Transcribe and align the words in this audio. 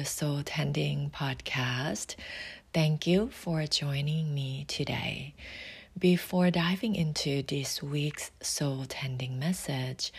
the 0.00 0.06
Soul 0.06 0.40
Tending 0.42 1.10
podcast. 1.10 2.14
Thank 2.72 3.06
you 3.06 3.28
for 3.28 3.66
joining 3.66 4.34
me 4.34 4.64
today. 4.66 5.34
Before 5.98 6.50
diving 6.50 6.94
into 6.96 7.42
this 7.42 7.82
week's 7.82 8.30
Soul 8.40 8.86
Tending 8.88 9.38
message, 9.38 10.10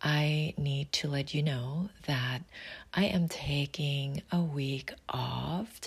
I 0.00 0.54
need 0.56 0.92
to 0.92 1.08
let 1.08 1.34
you 1.34 1.42
know 1.42 1.88
that 2.06 2.42
I 2.92 3.06
am 3.06 3.26
taking 3.26 4.22
a 4.30 4.40
week 4.40 4.92
off 5.08 5.80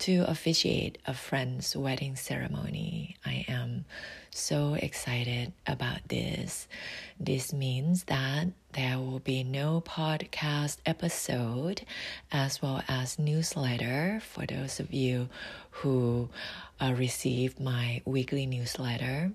to 0.00 0.24
officiate 0.28 0.98
a 1.06 1.14
friend's 1.14 1.74
wedding 1.74 2.16
ceremony. 2.16 3.16
I 3.24 3.46
am 3.48 3.86
so 4.30 4.74
excited 4.74 5.54
about 5.66 6.06
this. 6.08 6.68
This 7.18 7.50
means 7.50 8.04
that 8.04 8.48
there 8.72 8.98
will 8.98 9.18
be 9.18 9.42
no 9.42 9.80
podcast 9.80 10.78
episode 10.86 11.82
as 12.30 12.62
well 12.62 12.82
as 12.88 13.18
newsletter 13.18 14.20
for 14.22 14.46
those 14.46 14.78
of 14.78 14.92
you 14.92 15.28
who 15.70 16.28
uh, 16.80 16.94
received 16.96 17.58
my 17.58 18.00
weekly 18.04 18.46
newsletter 18.46 19.32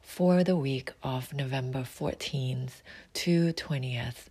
for 0.00 0.42
the 0.42 0.56
week 0.56 0.92
of 1.02 1.34
November 1.34 1.80
14th 1.80 2.80
to 3.14 3.52
20th. 3.52 4.26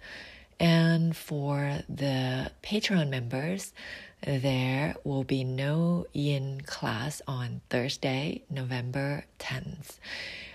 And 0.59 1.15
for 1.15 1.79
the 1.89 2.51
Patreon 2.63 3.09
members, 3.09 3.73
there 4.21 4.95
will 5.03 5.23
be 5.23 5.43
no 5.43 6.05
yin 6.13 6.61
class 6.61 7.21
on 7.27 7.61
Thursday, 7.69 8.43
November 8.49 9.25
10th. 9.39 9.97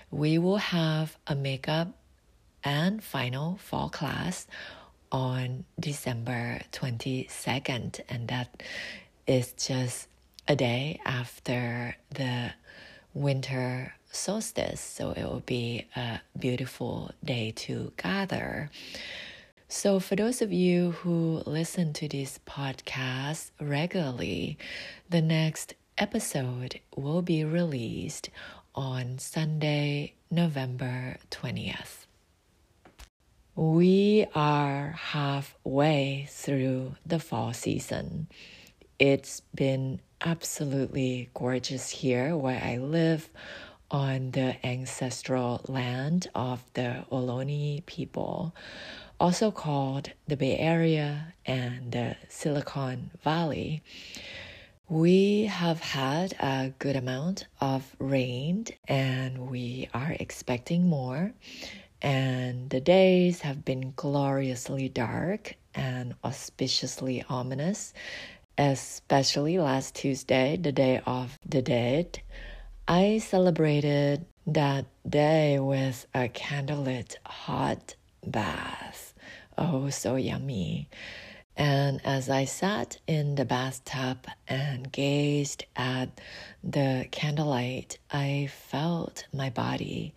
We 0.09 0.37
will 0.37 0.57
have 0.57 1.17
a 1.27 1.35
makeup 1.35 1.93
and 2.63 3.03
final 3.03 3.57
fall 3.57 3.89
class 3.89 4.47
on 5.11 5.63
December 5.79 6.61
22nd, 6.71 8.01
and 8.09 8.27
that 8.27 8.63
is 9.25 9.53
just 9.53 10.07
a 10.47 10.55
day 10.55 10.99
after 11.05 11.95
the 12.09 12.51
winter 13.13 13.93
solstice. 14.11 14.81
So 14.81 15.11
it 15.11 15.23
will 15.23 15.43
be 15.45 15.87
a 15.95 16.21
beautiful 16.37 17.11
day 17.23 17.51
to 17.57 17.91
gather. 17.97 18.69
So, 19.69 19.99
for 19.99 20.15
those 20.15 20.41
of 20.41 20.53
you 20.53 20.91
who 20.91 21.43
listen 21.45 21.91
to 21.93 22.07
this 22.07 22.39
podcast 22.47 23.51
regularly, 23.59 24.57
the 25.09 25.21
next 25.21 25.73
episode 25.97 26.79
will 26.95 27.21
be 27.21 27.43
released 27.43 28.29
on 28.73 29.19
Sunday, 29.19 30.13
November 30.31 31.17
20th. 31.31 32.06
We 33.57 34.27
are 34.35 34.91
halfway 34.91 36.27
through 36.29 36.93
the 37.07 37.17
fall 37.17 37.53
season. 37.53 38.27
It's 38.99 39.41
been 39.55 39.99
absolutely 40.21 41.31
gorgeous 41.33 41.89
here 41.89 42.37
where 42.37 42.61
I 42.63 42.77
live 42.77 43.31
on 43.89 44.29
the 44.29 44.63
ancestral 44.63 45.61
land 45.67 46.27
of 46.35 46.63
the 46.75 47.03
Ohlone 47.11 47.83
people 47.87 48.53
also 49.19 49.49
called 49.49 50.11
the 50.27 50.37
Bay 50.37 50.55
Area 50.59 51.33
and 51.43 51.91
the 51.91 52.15
Silicon 52.29 53.09
Valley. 53.23 53.81
We 54.87 55.45
have 55.45 55.79
had 55.79 56.33
a 56.39 56.73
good 56.77 56.95
amount 56.95 57.47
of 57.59 57.95
rain 57.97 58.67
and 58.87 59.49
we 59.49 59.89
are 59.95 60.15
expecting 60.19 60.87
more. 60.87 61.33
And 62.01 62.69
the 62.69 62.79
days 62.79 63.41
have 63.41 63.65
been 63.65 63.93
gloriously 63.95 64.87
dark 64.87 65.55
and 65.73 66.13
auspiciously 66.23 67.23
ominous, 67.27 67.93
especially 68.57 69.57
last 69.57 69.95
Tuesday, 69.95 70.57
the 70.57 70.71
Day 70.71 71.01
of 71.05 71.37
the 71.45 71.61
Dead. 71.61 72.21
I 72.87 73.17
celebrated 73.17 74.25
that 74.45 74.85
day 75.07 75.59
with 75.59 76.05
a 76.13 76.29
candlelit 76.29 77.15
hot 77.25 77.95
bath. 78.25 79.13
Oh, 79.57 79.89
so 79.89 80.15
yummy. 80.15 80.89
And 81.55 81.99
as 82.05 82.29
I 82.29 82.45
sat 82.45 82.99
in 83.07 83.33
the 83.33 83.45
bathtub 83.45 84.27
and 84.47 84.91
gazed 84.91 85.65
at 85.75 86.21
the 86.63 87.07
candlelight, 87.09 87.97
I 88.11 88.49
felt 88.51 89.25
my 89.33 89.49
body 89.49 90.13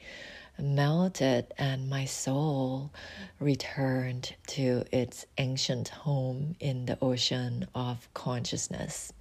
melted 0.61 1.47
and 1.59 1.89
my 1.89 2.05
soul 2.05 2.93
returned 3.39 4.35
to 4.49 4.85
its 4.93 5.27
ancient 5.39 5.89
home 5.89 6.57
in 6.61 6.87
the 6.87 6.99
ocean 7.03 7.67
of 7.75 8.09
consciousness. 8.15 9.13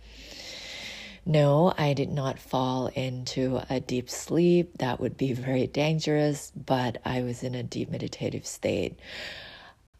No, 1.25 1.73
I 1.77 1.93
did 1.93 2.09
not 2.09 2.39
fall 2.39 2.87
into 2.87 3.61
a 3.69 3.79
deep 3.79 4.09
sleep. 4.09 4.77
That 4.77 4.99
would 4.99 5.17
be 5.17 5.33
very 5.33 5.67
dangerous, 5.67 6.51
but 6.55 6.97
I 7.05 7.21
was 7.21 7.43
in 7.43 7.55
a 7.55 7.63
deep 7.63 7.91
meditative 7.91 8.45
state. 8.45 8.99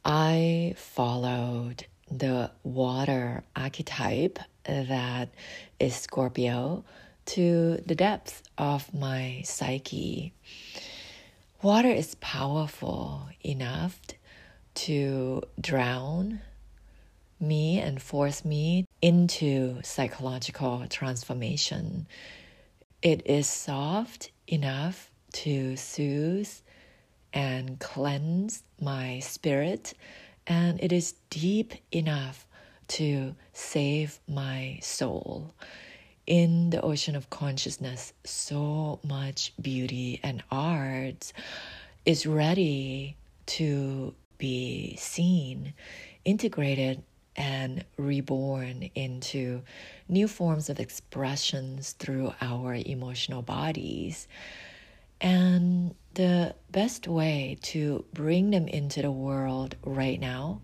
I 0.03 0.73
followed 0.77 1.85
the 2.09 2.51
water 2.63 3.43
archetype 3.55 4.39
that 4.63 5.29
is 5.79 5.95
Scorpio 5.95 6.83
to 7.25 7.77
the 7.85 7.95
depths 7.95 8.41
of 8.57 8.91
my 8.93 9.41
psyche. 9.45 10.33
Water 11.61 11.89
is 11.89 12.15
powerful 12.21 13.27
enough 13.43 13.99
to 14.75 15.41
drown 15.59 16.39
me 17.37 17.79
and 17.81 18.01
force 18.01 18.45
me 18.45 18.85
into 19.01 19.81
psychological 19.83 20.85
transformation. 20.89 22.07
It 23.01 23.23
is 23.25 23.45
soft 23.47 24.31
enough 24.47 25.11
to 25.33 25.75
soothe 25.75 26.49
and 27.33 27.77
cleanse 27.77 28.63
my 28.79 29.19
spirit, 29.19 29.93
and 30.47 30.81
it 30.81 30.93
is 30.93 31.15
deep 31.29 31.73
enough 31.91 32.47
to 32.87 33.35
save 33.51 34.21
my 34.29 34.79
soul. 34.81 35.53
In 36.29 36.69
the 36.69 36.79
ocean 36.81 37.15
of 37.15 37.31
consciousness, 37.31 38.13
so 38.23 38.99
much 39.03 39.51
beauty 39.59 40.19
and 40.21 40.43
art 40.51 41.33
is 42.05 42.27
ready 42.27 43.17
to 43.47 44.13
be 44.37 44.95
seen, 44.99 45.73
integrated 46.25 47.01
and 47.35 47.83
reborn 47.97 48.91
into 48.93 49.63
new 50.07 50.27
forms 50.27 50.69
of 50.69 50.79
expressions 50.79 51.93
through 51.93 52.31
our 52.41 52.75
emotional 52.75 53.41
bodies. 53.41 54.27
And 55.19 55.95
the 56.13 56.53
best 56.71 57.07
way 57.07 57.57
to 57.63 58.05
bring 58.13 58.51
them 58.51 58.67
into 58.67 59.01
the 59.01 59.09
world 59.11 59.77
right 59.83 60.19
now 60.19 60.61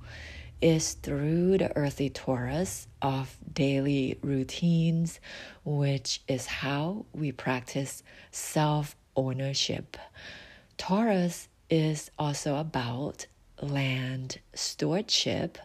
is 0.61 0.93
through 0.93 1.57
the 1.57 1.75
earthy 1.77 2.09
Taurus 2.09 2.87
of 3.01 3.37
daily 3.53 4.17
routines, 4.21 5.19
which 5.63 6.21
is 6.27 6.45
how 6.45 7.05
we 7.13 7.31
practice 7.31 8.03
self 8.31 8.95
ownership. 9.15 9.97
Taurus 10.77 11.47
is 11.69 12.11
also 12.17 12.57
about 12.57 13.27
land 13.61 14.39
stewardship 14.53 15.57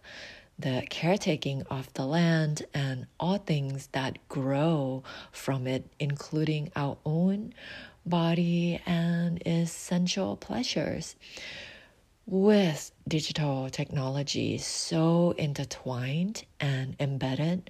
the 0.60 0.84
caretaking 0.90 1.62
of 1.70 1.92
the 1.94 2.04
land 2.04 2.66
and 2.74 3.06
all 3.18 3.38
things 3.38 3.88
that 3.92 4.18
grow 4.28 5.02
from 5.32 5.66
it, 5.66 5.86
including 5.98 6.70
our 6.76 6.98
own 7.06 7.54
body 8.04 8.80
and 8.84 9.42
essential 9.46 10.36
pleasures. 10.36 11.16
With 12.32 12.92
digital 13.08 13.68
technology 13.70 14.56
so 14.58 15.34
intertwined 15.36 16.44
and 16.60 16.94
embedded 17.00 17.68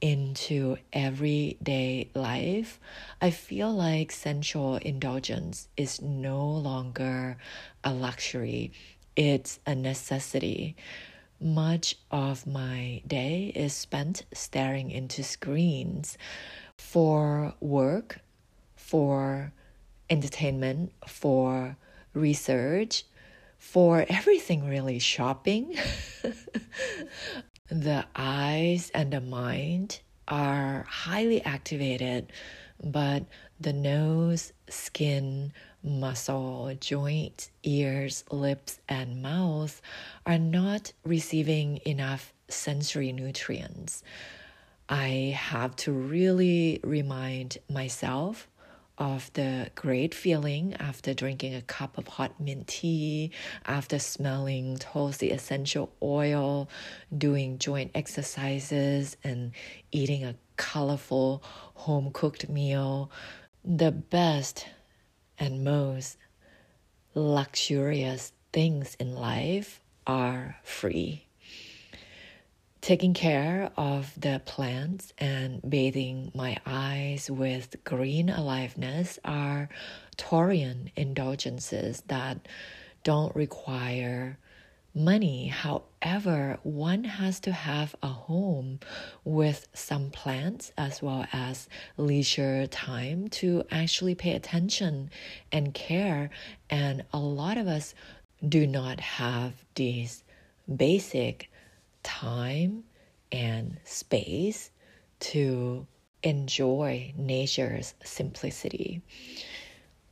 into 0.00 0.78
everyday 0.94 2.08
life, 2.14 2.80
I 3.20 3.28
feel 3.28 3.70
like 3.70 4.10
sensual 4.10 4.76
indulgence 4.76 5.68
is 5.76 6.00
no 6.00 6.42
longer 6.42 7.36
a 7.84 7.92
luxury, 7.92 8.72
it's 9.14 9.60
a 9.66 9.74
necessity. 9.74 10.74
Much 11.38 11.96
of 12.10 12.46
my 12.46 13.02
day 13.06 13.52
is 13.54 13.74
spent 13.74 14.24
staring 14.32 14.90
into 14.90 15.22
screens 15.22 16.16
for 16.78 17.52
work, 17.60 18.20
for 18.74 19.52
entertainment, 20.08 20.92
for 21.06 21.76
research, 22.14 23.04
for 23.58 24.06
everything 24.08 24.68
really, 24.68 24.98
shopping. 24.98 25.76
the 27.68 28.06
eyes 28.16 28.90
and 28.94 29.12
the 29.12 29.20
mind 29.20 30.00
are 30.26 30.86
highly 30.88 31.42
activated, 31.42 32.32
but 32.82 33.24
the 33.60 33.72
nose, 33.72 34.52
skin, 34.68 35.52
muscle, 35.82 36.74
joint, 36.80 37.50
ears, 37.62 38.24
lips, 38.30 38.80
and 38.88 39.22
mouth 39.22 39.80
are 40.26 40.38
not 40.38 40.92
receiving 41.04 41.80
enough 41.84 42.32
sensory 42.48 43.12
nutrients. 43.12 44.02
I 44.88 45.36
have 45.38 45.76
to 45.76 45.92
really 45.92 46.80
remind 46.82 47.58
myself 47.68 48.48
of 48.98 49.32
the 49.34 49.70
great 49.76 50.12
feeling 50.12 50.74
after 50.74 51.14
drinking 51.14 51.54
a 51.54 51.62
cup 51.62 51.96
of 51.96 52.08
hot 52.08 52.38
mint 52.40 52.66
tea, 52.66 53.30
after 53.64 53.98
smelling 53.98 54.76
Tulsi 54.76 55.30
essential 55.30 55.92
oil, 56.02 56.68
doing 57.16 57.58
joint 57.58 57.92
exercises, 57.94 59.16
and 59.22 59.52
eating 59.92 60.24
a 60.24 60.34
colorful 60.56 61.42
home 61.74 62.10
cooked 62.12 62.48
meal. 62.48 63.10
The 63.64 63.92
best 63.92 64.66
and 65.38 65.62
most 65.62 66.18
luxurious 67.14 68.32
things 68.52 68.96
in 68.98 69.14
life 69.14 69.80
are 70.06 70.56
free. 70.64 71.27
Taking 72.80 73.12
care 73.12 73.70
of 73.76 74.12
the 74.18 74.40
plants 74.44 75.12
and 75.18 75.60
bathing 75.68 76.30
my 76.34 76.58
eyes 76.64 77.28
with 77.30 77.82
green 77.84 78.30
aliveness 78.30 79.18
are 79.24 79.68
Taurian 80.16 80.90
indulgences 80.94 82.02
that 82.06 82.46
don't 83.02 83.34
require 83.34 84.38
money. 84.94 85.48
However, 85.48 86.58
one 86.62 87.04
has 87.04 87.40
to 87.40 87.52
have 87.52 87.96
a 88.02 88.08
home 88.08 88.78
with 89.24 89.66
some 89.74 90.10
plants 90.10 90.72
as 90.78 91.02
well 91.02 91.26
as 91.32 91.68
leisure 91.96 92.66
time 92.68 93.28
to 93.28 93.64
actually 93.70 94.14
pay 94.14 94.32
attention 94.32 95.10
and 95.50 95.74
care. 95.74 96.30
And 96.70 97.04
a 97.12 97.18
lot 97.18 97.58
of 97.58 97.66
us 97.66 97.94
do 98.46 98.66
not 98.66 99.00
have 99.00 99.52
these 99.74 100.22
basic 100.74 101.50
time 102.08 102.82
and 103.30 103.78
space 103.84 104.70
to 105.20 105.86
enjoy 106.22 107.12
nature's 107.18 107.94
simplicity. 108.02 109.02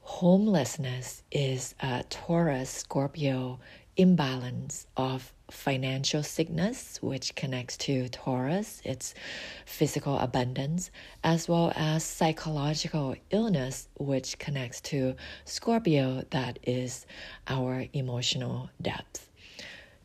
Homelessness 0.02 1.22
is 1.32 1.75
a 1.81 2.04
Taurus 2.10 2.69
Scorpio 2.69 3.58
imbalance 3.96 4.87
of 4.98 5.32
financial 5.50 6.22
sickness, 6.22 6.98
which 7.00 7.34
connects 7.34 7.78
to 7.78 8.10
Taurus, 8.10 8.82
its 8.84 9.14
physical 9.64 10.19
abundance, 10.19 10.90
as 11.25 11.48
well 11.48 11.72
as 11.75 12.04
psychological 12.04 13.16
illness, 13.31 13.88
which 13.98 14.38
connects 14.38 14.82
to 14.82 15.16
Scorpio, 15.46 16.25
that 16.28 16.58
is 16.62 17.06
our 17.48 17.87
emotional 17.94 18.69
depth. 18.82 19.31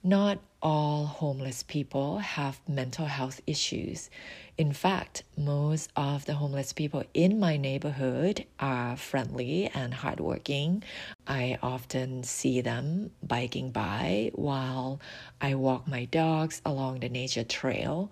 Not 0.04 0.40
all 0.64 1.06
homeless 1.06 1.62
people 1.62 2.18
have 2.18 2.60
mental 2.68 3.06
health 3.06 3.40
issues. 3.46 4.10
In 4.58 4.74
fact, 4.74 5.24
most 5.38 5.92
of 5.96 6.26
the 6.26 6.34
homeless 6.34 6.74
people 6.74 7.04
in 7.14 7.40
my 7.40 7.56
neighborhood 7.56 8.46
are 8.60 8.98
friendly 8.98 9.68
and 9.68 9.94
hardworking. 9.94 10.84
I 11.28 11.60
often 11.62 12.24
see 12.24 12.62
them 12.62 13.12
biking 13.22 13.70
by 13.70 14.32
while 14.34 15.00
I 15.40 15.54
walk 15.54 15.88
my 15.88 16.06
dogs 16.06 16.64
along 16.66 17.02
the 17.02 17.10
nature 17.10 17.44
trail, 17.44 18.12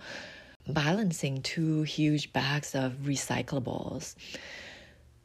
balancing 0.68 1.42
two 1.42 1.82
huge 1.82 2.32
bags 2.34 2.76
of 2.76 2.94
recyclables. 3.04 4.14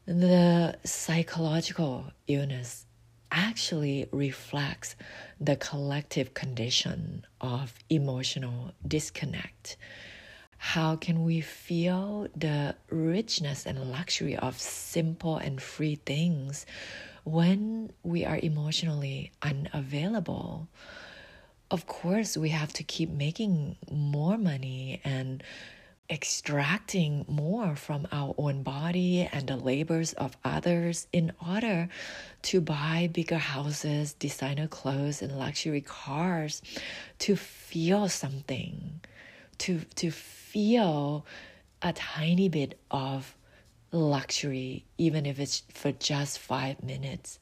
The 0.07 0.77
psychological 0.83 2.05
illness 2.27 2.87
actually 3.31 4.07
reflects 4.11 4.95
the 5.39 5.55
collective 5.55 6.33
condition 6.33 7.25
of 7.41 7.73
emotional 7.89 8.71
disconnect. 8.87 9.77
How 10.57 10.95
can 10.95 11.23
we 11.23 11.41
feel 11.41 12.27
the 12.35 12.75
richness 12.89 13.65
and 13.65 13.91
luxury 13.91 14.35
of 14.35 14.59
simple 14.59 15.37
and 15.37 15.61
free 15.61 15.95
things 15.95 16.65
when 17.23 17.91
we 18.03 18.25
are 18.25 18.39
emotionally 18.41 19.31
unavailable? 19.41 20.67
Of 21.71 21.87
course, 21.87 22.37
we 22.37 22.49
have 22.49 22.73
to 22.73 22.83
keep 22.83 23.09
making 23.09 23.75
more 23.91 24.37
money 24.37 25.01
and 25.03 25.43
extracting 26.09 27.25
more 27.27 27.75
from 27.75 28.07
our 28.11 28.35
own 28.37 28.61
body 28.61 29.27
and 29.31 29.47
the 29.47 29.55
labors 29.55 30.13
of 30.13 30.37
others 30.43 31.07
in 31.11 31.31
order 31.47 31.89
to 32.43 32.61
buy 32.61 33.09
bigger 33.11 33.37
houses, 33.37 34.13
designer 34.13 34.67
clothes, 34.67 35.21
and 35.21 35.37
luxury 35.37 35.81
cars 35.81 36.61
to 37.19 37.35
feel 37.35 38.07
something, 38.07 39.01
to, 39.57 39.79
to 39.95 40.11
feel 40.11 41.25
a 41.81 41.91
tiny 41.93 42.49
bit 42.49 42.77
of 42.91 43.35
luxury, 43.91 44.85
even 44.97 45.25
if 45.25 45.39
it's 45.39 45.63
for 45.73 45.91
just 45.91 46.37
five 46.37 46.83
minutes. 46.83 47.39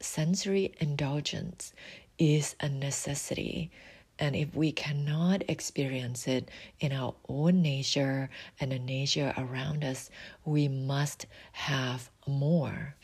Sensory 0.00 0.74
indulgence 0.80 1.72
is 2.18 2.54
a 2.60 2.68
necessity 2.68 3.70
and 4.18 4.36
if 4.36 4.54
we 4.54 4.72
cannot 4.72 5.42
experience 5.48 6.28
it 6.28 6.50
in 6.80 6.92
our 6.92 7.14
own 7.28 7.62
nature 7.62 8.30
and 8.60 8.72
the 8.72 8.78
nature 8.78 9.34
around 9.36 9.84
us, 9.84 10.10
we 10.44 10.68
must 10.68 11.26
have 11.52 12.10
more. 12.26 12.94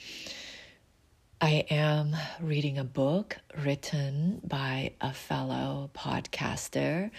I 1.43 1.65
am 1.71 2.15
reading 2.39 2.77
a 2.77 2.85
book 2.85 3.39
written 3.59 4.43
by 4.45 4.93
a 5.01 5.12
fellow 5.15 5.91
podcaster 5.95 7.11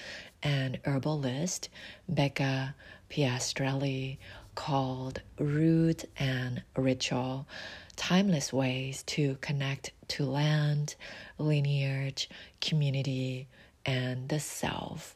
and 0.43 0.79
herbalist, 0.85 1.69
Becca 2.07 2.75
Piastrelli, 3.09 4.19
called 4.53 5.21
Root 5.39 6.05
and 6.17 6.61
Ritual 6.75 7.47
Timeless 7.95 8.53
Ways 8.53 9.03
to 9.03 9.37
Connect 9.41 9.91
to 10.09 10.25
Land, 10.25 10.95
Lineage, 11.37 12.29
Community, 12.59 13.47
and 13.85 14.29
the 14.29 14.39
self. 14.39 15.15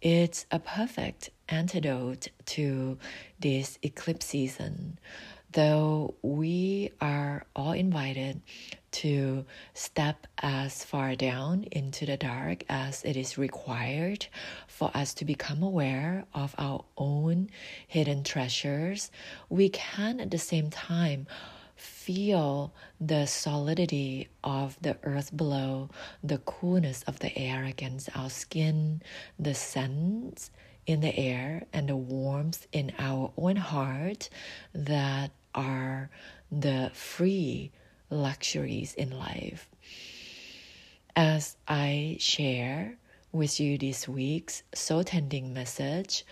It's 0.00 0.46
a 0.50 0.58
perfect 0.58 1.30
antidote 1.48 2.28
to 2.46 2.98
this 3.38 3.78
eclipse 3.82 4.26
season, 4.26 4.98
though 5.52 6.14
we 6.22 6.90
are 7.00 7.44
all 7.54 7.72
invited 7.72 8.40
to 8.90 9.44
step 9.74 10.26
as 10.38 10.84
far 10.84 11.14
down 11.14 11.64
into 11.70 12.04
the 12.04 12.16
dark 12.16 12.64
as 12.68 13.04
it 13.04 13.16
is 13.16 13.38
required 13.38 14.26
for 14.66 14.90
us 14.94 15.14
to 15.14 15.24
become 15.24 15.62
aware 15.62 16.24
of 16.34 16.54
our 16.58 16.84
own 16.96 17.48
hidden 17.86 18.24
treasures. 18.24 19.10
We 19.48 19.68
can 19.68 20.20
at 20.20 20.30
the 20.30 20.38
same 20.38 20.70
time 20.70 21.26
feel 21.82 22.72
the 23.00 23.26
solidity 23.26 24.28
of 24.44 24.76
the 24.80 24.96
earth 25.02 25.36
below, 25.36 25.90
the 26.22 26.38
coolness 26.38 27.02
of 27.04 27.18
the 27.18 27.36
air 27.36 27.64
against 27.64 28.16
our 28.16 28.30
skin, 28.30 29.02
the 29.38 29.54
scents 29.54 30.50
in 30.86 31.00
the 31.00 31.16
air, 31.16 31.64
and 31.72 31.88
the 31.88 31.96
warmth 31.96 32.66
in 32.72 32.92
our 32.98 33.32
own 33.36 33.56
heart 33.56 34.28
that 34.72 35.32
are 35.54 36.08
the 36.50 36.90
free 36.94 37.72
luxuries 38.10 38.94
in 38.94 39.10
life. 39.10 39.68
As 41.16 41.56
I 41.66 42.16
share 42.20 42.96
with 43.32 43.58
you 43.58 43.76
this 43.76 44.08
week's 44.08 44.62
soul 44.74 45.02
tending 45.04 45.52
message, 45.52 46.24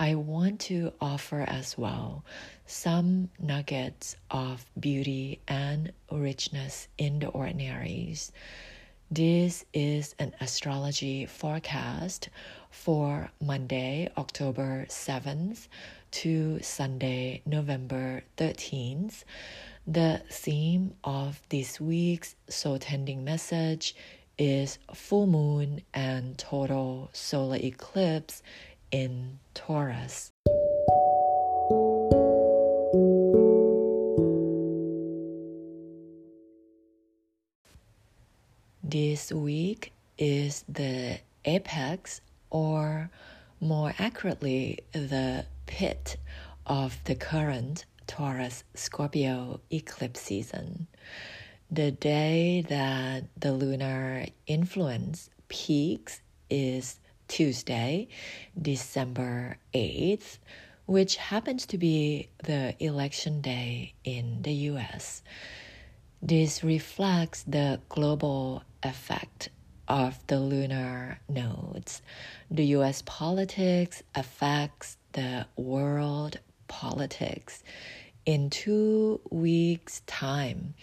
I 0.00 0.14
want 0.14 0.60
to 0.60 0.92
offer 1.00 1.40
as 1.40 1.76
well 1.76 2.24
some 2.66 3.30
nuggets 3.40 4.14
of 4.30 4.64
beauty 4.78 5.40
and 5.48 5.90
richness 6.12 6.86
in 6.98 7.18
the 7.18 7.26
ordinaries. 7.26 8.30
This 9.10 9.64
is 9.74 10.14
an 10.20 10.34
astrology 10.40 11.26
forecast 11.26 12.28
for 12.70 13.32
Monday, 13.40 14.08
October 14.16 14.86
7th 14.88 15.66
to 16.12 16.60
Sunday, 16.62 17.42
November 17.44 18.22
13th. 18.36 19.24
The 19.84 20.22
theme 20.30 20.94
of 21.02 21.42
this 21.48 21.80
week's 21.80 22.36
soul 22.48 22.78
tending 22.78 23.24
message 23.24 23.96
is 24.38 24.78
full 24.94 25.26
moon 25.26 25.82
and 25.92 26.38
total 26.38 27.10
solar 27.12 27.56
eclipse 27.56 28.44
in 28.90 29.38
Taurus. 29.54 30.32
This 38.82 39.30
week 39.30 39.92
is 40.16 40.64
the 40.68 41.18
apex, 41.44 42.20
or 42.50 43.10
more 43.60 43.92
accurately, 43.98 44.78
the 44.92 45.44
pit 45.66 46.16
of 46.66 46.98
the 47.04 47.14
current 47.14 47.84
Taurus 48.06 48.64
Scorpio 48.74 49.60
eclipse 49.70 50.20
season. 50.20 50.86
The 51.70 51.90
day 51.90 52.64
that 52.68 53.24
the 53.36 53.52
lunar 53.52 54.26
influence 54.46 55.28
peaks 55.48 56.22
is 56.48 56.98
Tuesday, 57.28 58.08
December 58.60 59.58
8th, 59.74 60.38
which 60.86 61.16
happens 61.16 61.66
to 61.66 61.78
be 61.78 62.30
the 62.42 62.74
election 62.82 63.40
day 63.40 63.94
in 64.04 64.42
the 64.42 64.52
US. 64.72 65.22
This 66.20 66.64
reflects 66.64 67.44
the 67.44 67.80
global 67.88 68.64
effect 68.82 69.50
of 69.86 70.18
the 70.26 70.40
lunar 70.40 71.20
nodes. 71.28 72.02
The 72.50 72.66
US 72.76 73.02
politics 73.06 74.02
affects 74.14 74.96
the 75.12 75.46
world 75.56 76.40
politics. 76.66 77.62
In 78.26 78.50
two 78.50 79.20
weeks' 79.30 80.02
time, 80.06 80.74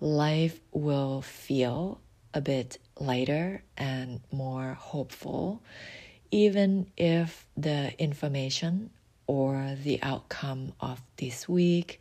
life 0.00 0.60
will 0.72 1.22
feel 1.22 2.00
a 2.32 2.40
bit 2.40 2.78
lighter 2.98 3.62
and 3.76 4.20
more 4.32 4.74
hopeful, 4.74 5.62
even 6.30 6.86
if 6.96 7.46
the 7.56 7.92
information 8.02 8.90
or 9.26 9.76
the 9.82 10.02
outcome 10.02 10.72
of 10.80 11.00
this 11.16 11.48
week 11.48 12.00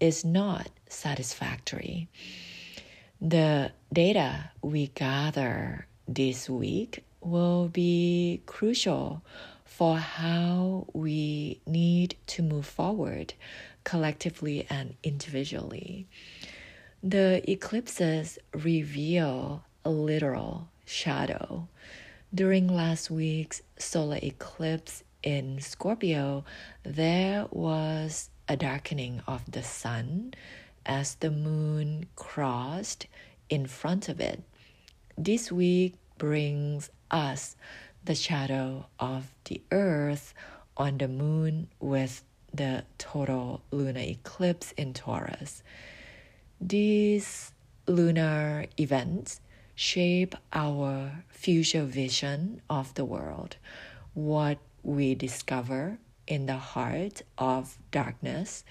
is 0.00 0.24
not 0.24 0.68
satisfactory. 0.88 2.08
The 3.20 3.72
data 3.92 4.50
we 4.62 4.88
gather 4.88 5.86
this 6.06 6.50
week 6.50 7.04
will 7.20 7.68
be 7.68 8.42
crucial 8.46 9.22
for 9.64 9.96
how 9.98 10.86
we 10.92 11.60
need 11.66 12.16
to 12.26 12.42
move 12.42 12.66
forward 12.66 13.34
collectively 13.82 14.66
and 14.70 14.94
individually. 15.02 16.06
The 17.02 17.42
eclipses 17.50 18.38
reveal 18.52 19.64
literal 19.90 20.68
shadow. 20.84 21.68
During 22.34 22.68
last 22.68 23.10
week's 23.10 23.62
solar 23.78 24.18
eclipse 24.22 25.04
in 25.22 25.60
Scorpio, 25.60 26.44
there 26.82 27.46
was 27.50 28.30
a 28.48 28.56
darkening 28.56 29.22
of 29.26 29.50
the 29.50 29.62
sun 29.62 30.34
as 30.84 31.14
the 31.16 31.30
moon 31.30 32.06
crossed 32.16 33.06
in 33.48 33.66
front 33.66 34.08
of 34.08 34.20
it. 34.20 34.42
This 35.16 35.50
week 35.52 35.94
brings 36.18 36.90
us 37.10 37.56
the 38.04 38.14
shadow 38.14 38.86
of 38.98 39.32
the 39.44 39.62
earth 39.70 40.34
on 40.76 40.98
the 40.98 41.08
moon 41.08 41.68
with 41.80 42.22
the 42.52 42.84
total 42.98 43.62
lunar 43.70 44.00
eclipse 44.00 44.72
in 44.76 44.92
Taurus. 44.92 45.62
These 46.60 47.52
lunar 47.86 48.66
events 48.78 49.40
shape 49.74 50.34
our 50.52 51.24
future 51.28 51.84
vision 51.84 52.60
of 52.70 52.94
the 52.94 53.04
world, 53.04 53.56
what 54.14 54.58
we 54.82 55.14
discover 55.14 55.98
in 56.26 56.46
the 56.46 56.56
heart 56.56 57.22
of 57.38 57.76
darkness 57.90 58.64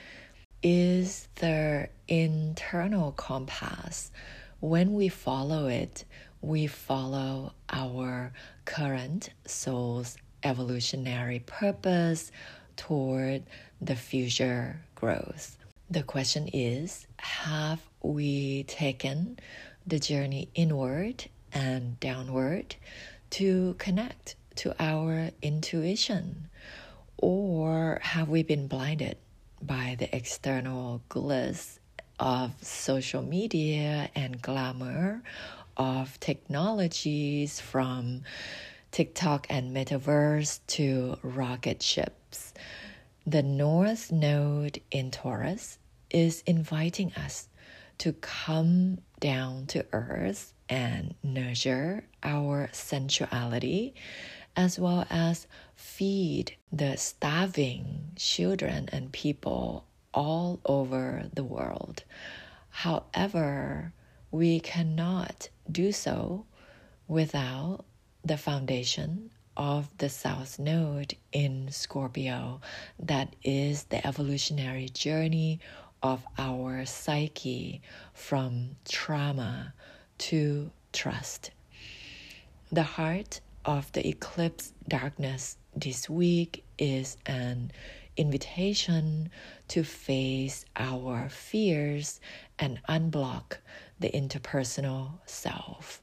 is 0.61 1.27
the 1.35 1.89
internal 2.07 3.11
compass. 3.11 4.11
When 4.59 4.93
we 4.93 5.09
follow 5.09 5.67
it, 5.67 6.05
we 6.41 6.67
follow 6.67 7.53
our 7.69 8.31
current 8.65 9.29
soul's 9.45 10.17
evolutionary 10.43 11.39
purpose 11.39 12.31
toward 12.75 13.43
the 13.81 13.95
future 13.95 14.81
growth. 14.95 15.57
The 15.89 16.03
question 16.03 16.49
is 16.53 17.07
Have 17.17 17.81
we 18.01 18.63
taken 18.63 19.37
the 19.85 19.99
journey 19.99 20.49
inward 20.55 21.25
and 21.51 21.99
downward 21.99 22.75
to 23.31 23.75
connect 23.77 24.35
to 24.55 24.75
our 24.81 25.31
intuition? 25.41 26.49
Or 27.17 27.99
have 28.01 28.29
we 28.29 28.43
been 28.43 28.67
blinded 28.67 29.17
by 29.61 29.95
the 29.97 30.13
external 30.15 31.01
glitz 31.09 31.79
of 32.19 32.51
social 32.61 33.21
media 33.21 34.09
and 34.15 34.41
glamour 34.41 35.21
of 35.77 36.19
technologies 36.19 37.59
from 37.59 38.21
TikTok 38.91 39.47
and 39.49 39.75
metaverse 39.75 40.59
to 40.67 41.17
rocket 41.23 41.81
ships. 41.81 42.53
The 43.25 43.41
North 43.41 44.11
Node 44.11 44.79
in 44.91 45.09
Taurus 45.09 45.79
is 46.11 46.43
inviting 46.45 47.11
us 47.13 47.47
to 47.97 48.13
come 48.13 48.99
down 49.23 49.65
to 49.65 49.85
earth 49.93 50.51
and 50.67 51.15
nurture 51.23 52.03
our 52.23 52.67
sensuality 52.73 53.93
as 54.53 54.77
well 54.77 55.07
as 55.09 55.47
feed 55.77 56.53
the 56.73 56.97
starving 56.97 58.11
children 58.17 58.89
and 58.91 59.13
people 59.13 59.85
all 60.13 60.59
over 60.65 61.23
the 61.33 61.43
world. 61.43 62.03
However, 62.69 63.93
we 64.29 64.59
cannot 64.59 65.47
do 65.71 65.93
so 65.93 66.45
without 67.07 67.85
the 68.25 68.37
foundation 68.37 69.29
of 69.55 69.87
the 69.99 70.09
South 70.09 70.59
Node 70.59 71.15
in 71.31 71.71
Scorpio, 71.71 72.59
that 72.99 73.37
is 73.41 73.85
the 73.85 74.05
evolutionary 74.05 74.89
journey 74.89 75.61
of 76.03 76.25
our 76.37 76.85
psyche 76.85 77.81
from 78.13 78.75
trauma 78.87 79.73
to 80.17 80.69
trust. 80.91 81.51
The 82.71 82.83
heart 82.83 83.39
of 83.65 83.89
the 83.93 84.07
eclipse 84.07 84.73
darkness 84.87 85.57
this 85.75 86.09
week 86.09 86.65
is 86.77 87.17
an 87.25 87.71
invitation 88.17 89.29
to 89.69 89.83
face 89.83 90.65
our 90.75 91.29
fears 91.29 92.19
and 92.59 92.79
unblock 92.89 93.57
the 93.99 94.09
interpersonal 94.09 95.19
self. 95.25 96.01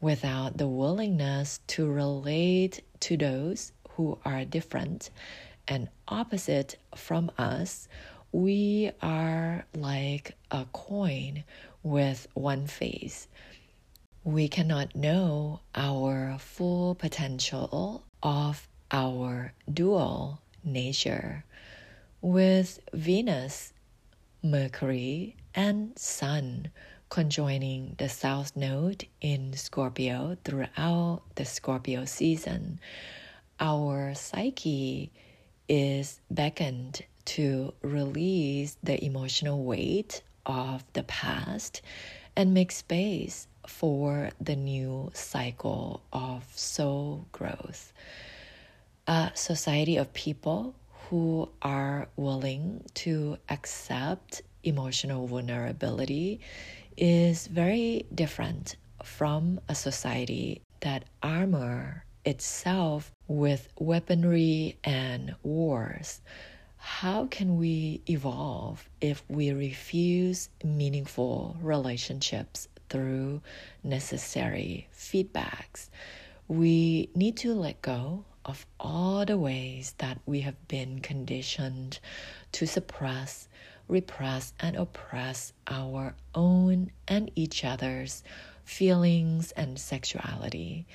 Without 0.00 0.56
the 0.56 0.68
willingness 0.68 1.60
to 1.66 1.86
relate 1.86 2.82
to 3.00 3.16
those 3.16 3.72
who 3.90 4.18
are 4.24 4.44
different 4.44 5.10
and 5.68 5.88
opposite 6.08 6.76
from 6.94 7.30
us, 7.38 7.88
we 8.34 8.90
are 9.00 9.64
like 9.76 10.36
a 10.50 10.66
coin 10.72 11.44
with 11.84 12.26
one 12.34 12.66
face. 12.66 13.28
We 14.24 14.48
cannot 14.48 14.96
know 14.96 15.60
our 15.72 16.36
full 16.40 16.96
potential 16.96 18.02
of 18.24 18.66
our 18.90 19.52
dual 19.72 20.40
nature 20.64 21.44
with 22.22 22.80
Venus, 22.92 23.72
Mercury, 24.42 25.36
and 25.54 25.96
Sun 25.96 26.72
conjoining 27.10 27.94
the 27.98 28.08
South 28.08 28.56
Node 28.56 29.06
in 29.20 29.52
Scorpio 29.52 30.36
throughout 30.42 31.22
the 31.36 31.44
Scorpio 31.44 32.04
season. 32.04 32.80
Our 33.60 34.12
psyche 34.16 35.12
is 35.68 36.18
beckoned 36.32 37.04
to 37.24 37.72
release 37.82 38.76
the 38.82 39.02
emotional 39.04 39.64
weight 39.64 40.22
of 40.46 40.84
the 40.92 41.02
past 41.04 41.82
and 42.36 42.54
make 42.54 42.72
space 42.72 43.46
for 43.66 44.30
the 44.40 44.56
new 44.56 45.10
cycle 45.14 46.02
of 46.12 46.44
soul 46.54 47.26
growth 47.32 47.92
a 49.06 49.30
society 49.34 49.96
of 49.96 50.12
people 50.14 50.74
who 51.08 51.48
are 51.62 52.08
willing 52.16 52.82
to 52.94 53.36
accept 53.50 54.42
emotional 54.62 55.26
vulnerability 55.26 56.40
is 56.96 57.46
very 57.48 58.06
different 58.14 58.76
from 59.02 59.60
a 59.68 59.74
society 59.74 60.62
that 60.80 61.04
armor 61.22 62.04
itself 62.24 63.12
with 63.28 63.68
weaponry 63.78 64.78
and 64.84 65.34
wars. 65.42 66.22
How 66.86 67.26
can 67.26 67.56
we 67.56 68.02
evolve 68.10 68.90
if 69.00 69.24
we 69.26 69.50
refuse 69.52 70.50
meaningful 70.62 71.56
relationships 71.62 72.68
through 72.90 73.40
necessary 73.82 74.86
feedbacks? 74.94 75.88
We 76.46 77.08
need 77.14 77.38
to 77.38 77.54
let 77.54 77.80
go 77.80 78.26
of 78.44 78.66
all 78.78 79.24
the 79.24 79.38
ways 79.38 79.94
that 79.96 80.20
we 80.26 80.40
have 80.42 80.68
been 80.68 81.00
conditioned 81.00 82.00
to 82.52 82.66
suppress, 82.66 83.48
repress, 83.88 84.52
and 84.60 84.76
oppress 84.76 85.54
our 85.66 86.14
own 86.34 86.90
and 87.08 87.30
each 87.34 87.64
other's 87.64 88.22
feelings 88.62 89.52
and 89.52 89.78
sexuality. 89.78 90.86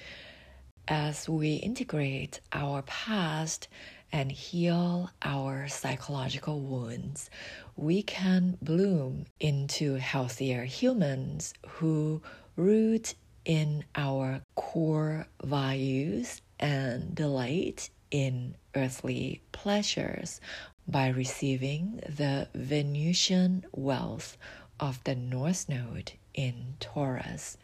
As 0.88 1.28
we 1.28 1.56
integrate 1.56 2.42
our 2.54 2.84
past 2.84 3.68
and 4.12 4.32
heal 4.32 5.10
our 5.22 5.68
psychological 5.68 6.60
wounds, 6.62 7.30
we 7.76 8.02
can 8.02 8.58
bloom 8.62 9.26
into 9.40 9.96
healthier 9.96 10.64
humans 10.66 11.54
who 11.68 12.22
root 12.56 13.16
in 13.46 13.84
our 13.96 14.42
core 14.56 15.28
values 15.44 16.42
and 16.60 17.16
delight 17.16 17.90
in 18.12 18.56
earthly 18.76 19.42
pleasures 19.52 20.42
by 20.88 21.08
receiving 21.08 22.02
the 22.08 22.48
Venusian 22.56 23.64
wealth 23.72 24.38
of 24.80 25.04
the 25.04 25.16
North 25.16 25.70
Node 25.70 26.12
in 26.34 26.76
Taurus. 26.80 27.58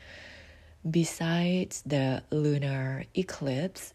Besides 0.90 1.82
the 1.86 2.24
lunar 2.30 3.06
eclipse, 3.16 3.94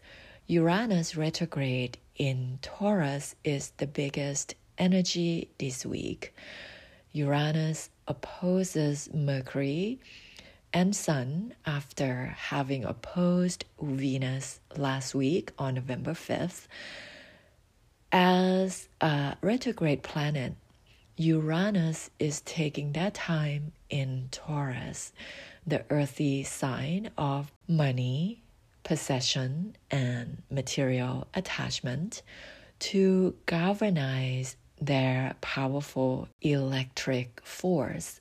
Uranus 0.51 1.15
retrograde 1.15 1.97
in 2.17 2.59
Taurus 2.61 3.35
is 3.41 3.71
the 3.77 3.87
biggest 3.87 4.53
energy 4.77 5.49
this 5.59 5.85
week. 5.85 6.35
Uranus 7.13 7.89
opposes 8.05 9.09
Mercury 9.13 10.01
and 10.73 10.93
Sun 10.93 11.53
after 11.65 12.35
having 12.37 12.83
opposed 12.83 13.63
Venus 13.81 14.59
last 14.75 15.15
week 15.15 15.53
on 15.57 15.75
November 15.75 16.11
5th. 16.11 16.67
As 18.11 18.89
a 18.99 19.37
retrograde 19.39 20.03
planet, 20.03 20.55
Uranus 21.15 22.09
is 22.19 22.41
taking 22.41 22.91
that 22.91 23.13
time 23.13 23.71
in 23.89 24.27
Taurus, 24.31 25.13
the 25.65 25.85
earthy 25.89 26.43
sign 26.43 27.09
of 27.17 27.53
money, 27.69 28.40
possession, 28.83 29.75
and 29.89 30.41
material 30.49 31.27
attachment, 31.33 32.21
to 32.79 33.35
galvanize 33.45 34.55
their 34.79 35.35
powerful 35.41 36.27
electric 36.41 37.41
force. 37.43 38.19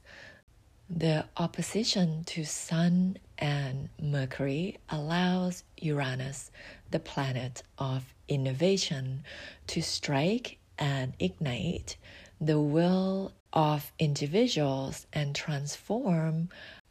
The 0.89 1.25
opposition 1.37 2.25
to 2.25 2.45
Sun 2.45 3.17
and 3.39 3.89
Mercury 4.01 4.79
allows 4.91 5.65
Uranus, 5.79 6.51
the 6.91 6.99
planet 6.99 7.63
of 7.79 8.13
innovation, 8.29 9.25
to 9.69 9.81
strike 9.81 10.59
and 10.79 11.15
ignite 11.19 11.97
the 12.41 12.61
will 12.61 13.33
of 13.53 13.93
individuals 13.99 15.07
and 15.13 15.35
transform 15.35 16.49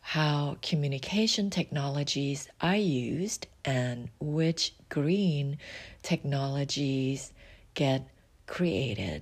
how 0.10 0.58
communication 0.64 1.52
technologies 1.52 2.50
are 2.62 2.76
used 2.76 3.46
and 3.64 4.10
which 4.20 4.74
green 4.90 5.56
technologies 6.02 7.32
get 7.76 8.10
created. 8.48 9.22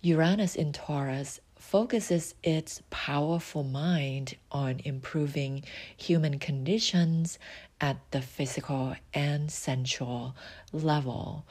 Uranus 0.00 0.56
in 0.56 0.72
Taurus 0.72 1.38
focuses 1.58 2.34
its 2.42 2.80
powerful 2.88 3.62
mind 3.62 4.34
on 4.50 4.80
improving 4.86 5.62
human 5.98 6.38
conditions 6.38 7.38
at 7.78 7.98
the 8.10 8.22
physical 8.22 8.96
and 9.12 9.52
sensual 9.52 10.34
level. 10.72 11.44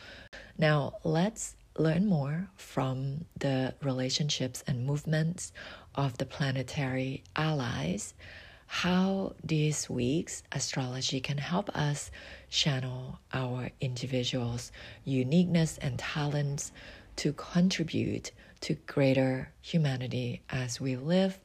Now, 0.57 0.93
let's 1.03 1.55
learn 1.77 2.07
more 2.07 2.49
from 2.57 3.25
the 3.39 3.73
relationships 3.81 4.63
and 4.67 4.85
movements 4.85 5.53
of 5.95 6.17
the 6.17 6.25
planetary 6.25 7.23
allies, 7.35 8.13
how 8.67 9.33
this 9.43 9.89
week's 9.89 10.43
astrology 10.51 11.19
can 11.19 11.37
help 11.37 11.69
us 11.75 12.11
channel 12.49 13.19
our 13.33 13.69
individuals' 13.81 14.71
uniqueness 15.03 15.77
and 15.79 15.97
talents 15.97 16.71
to 17.15 17.33
contribute 17.33 18.31
to 18.61 18.75
greater 18.85 19.51
humanity 19.61 20.41
as 20.49 20.79
we 20.79 20.95
live 20.95 21.39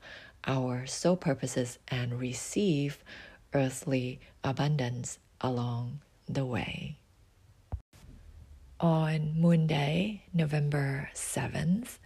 our 0.46 0.86
soul 0.86 1.16
purposes 1.16 1.78
and 1.88 2.18
receive 2.20 3.02
earthly 3.54 4.20
abundance 4.42 5.18
along 5.40 6.00
the 6.28 6.44
way. 6.44 6.98
On 8.80 9.40
Monday, 9.40 10.24
November 10.34 11.08
7th, 11.14 11.98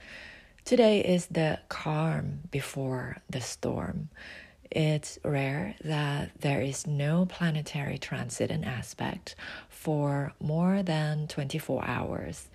today 0.69 1.01
is 1.01 1.25
the 1.29 1.59
calm 1.71 2.41
before 2.51 3.17
the 3.31 3.41
storm. 3.41 4.11
It's 4.71 5.19
rare 5.25 5.75
that 5.83 6.31
there 6.41 6.61
is 6.61 6.87
no 6.87 7.25
planetary 7.25 7.97
transit 7.97 8.51
and 8.51 8.67
aspect 8.67 9.35
for 9.71 10.35
more 10.39 10.83
than 10.83 11.27
24 11.27 11.87
hours. 11.87 12.49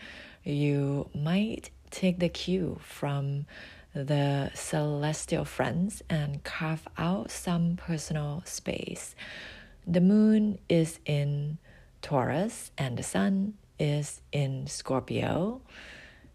You 0.44 1.10
might 1.16 1.72
take 1.90 2.20
the 2.20 2.30
cue 2.30 2.78
from 2.84 3.48
the 3.96 4.52
celestial 4.54 5.44
friends 5.44 6.04
and 6.08 6.44
carve 6.44 6.88
out 7.00 7.32
some 7.32 7.78
personal 7.78 8.44
space. 8.46 9.16
The 9.88 10.02
moon 10.02 10.60
is 10.70 11.00
in 11.08 11.58
Taurus 12.04 12.70
and 12.78 12.96
the 12.96 13.02
sun 13.02 13.56
is 13.80 14.22
in 14.32 14.68
Scorpio, 14.68 15.62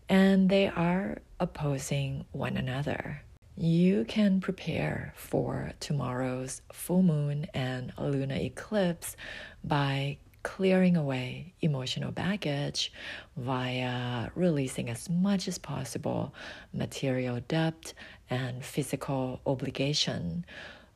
and 0.09 0.49
they 0.49 0.67
are 0.67 1.19
opposing 1.41 2.25
one 2.33 2.57
another. 2.57 3.23
You 3.57 4.05
can 4.05 4.41
prepare 4.41 5.13
for 5.17 5.73
tomorrow's 5.81 6.63
full 6.73 7.03
moon 7.03 7.47
and 7.55 7.93
lunar 7.99 8.37
eclipse 8.37 9.17
by 9.65 10.19
clearing 10.45 10.97
away 10.97 11.53
emotional 11.61 12.13
baggage 12.13 12.93
via 13.37 14.31
releasing 14.35 14.89
as 14.89 15.11
much 15.11 15.49
as 15.49 15.59
possible 15.59 16.33
material 16.73 17.41
debt 17.49 17.93
and 18.31 18.65
physical 18.65 19.41
obligation. 19.45 20.47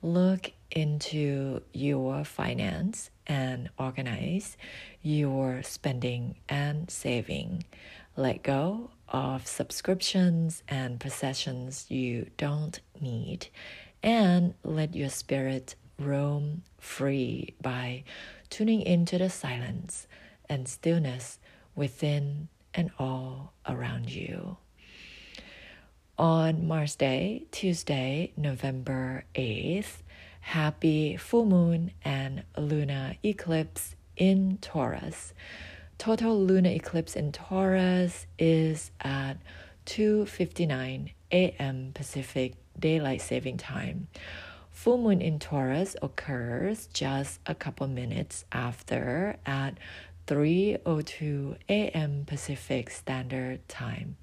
Look 0.01 0.53
into 0.71 1.63
your 1.73 2.25
finance 2.25 3.11
and 3.27 3.71
organize 3.79 4.57
your 5.03 5.63
spending 5.63 6.37
and 6.49 6.91
saving. 6.91 7.65
Let 8.17 8.43
go 8.43 8.91
of 9.13 9.47
subscriptions 9.47 10.65
and 10.67 10.99
possessions 10.99 11.87
you 11.89 12.31
don't 12.37 12.81
need, 13.01 13.47
and 14.03 14.55
let 14.65 14.97
your 14.97 15.11
spirit 15.11 15.77
roam 15.99 16.63
free 16.79 17.55
by 17.61 18.03
tuning 18.51 18.83
into 18.83 19.19
the 19.19 19.31
silence 19.31 20.09
and 20.49 20.67
stillness 20.67 21.39
within 21.77 22.49
and 22.75 22.91
all 22.99 23.53
around 23.69 24.11
you. 24.11 24.57
On 26.19 26.67
Mars 26.67 26.95
Day, 26.95 27.45
Tuesday, 27.51 28.33
November 28.37 29.25
8th, 29.35 30.03
happy 30.41 31.17
full 31.17 31.47
moon 31.47 31.93
and 32.05 32.45
lunar 32.57 33.17
eclipse 33.23 33.95
in 34.17 34.59
Taurus. 34.61 35.33
Total 36.03 36.37
lunar 36.37 36.71
eclipse 36.71 37.15
in 37.15 37.31
Taurus 37.31 38.27
is 38.37 38.91
at 39.03 39.35
2:59 39.87 41.13
a.m. 41.31 41.93
Pacific 41.95 42.55
Daylight 42.77 43.21
Saving 43.21 43.57
Time 43.57 44.09
Full 44.73 44.99
moon 44.99 45.23
in 45.23 45.39
Taurus 45.39 45.95
occurs 46.03 46.89
just 46.93 47.39
a 47.47 47.55
couple 47.55 47.87
minutes 47.87 48.45
after 48.51 49.37
at 49.47 49.79
3:02 50.27 51.57
a.m. 51.69 52.25
Pacific 52.27 52.91
Standard 52.91 53.69
Time. 53.69 54.17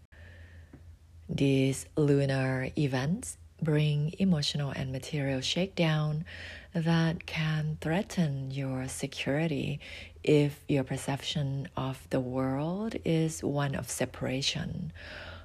These 1.30 1.86
lunar 1.96 2.72
events 2.78 3.38
bring 3.62 4.14
emotional 4.20 4.72
and 4.72 4.92
material 4.92 5.42
shakedown 5.42 6.26
that 6.74 7.26
can 7.26 7.78
threaten 7.82 8.52
your 8.52 8.88
security 8.88 9.80
if 10.24 10.64
your 10.68 10.84
perception 10.84 11.68
of 11.78 12.08
the 12.10 12.20
world 12.20 12.96
is 13.06 13.44
one 13.44 13.76
of 13.76 13.90
separation. 13.90 14.92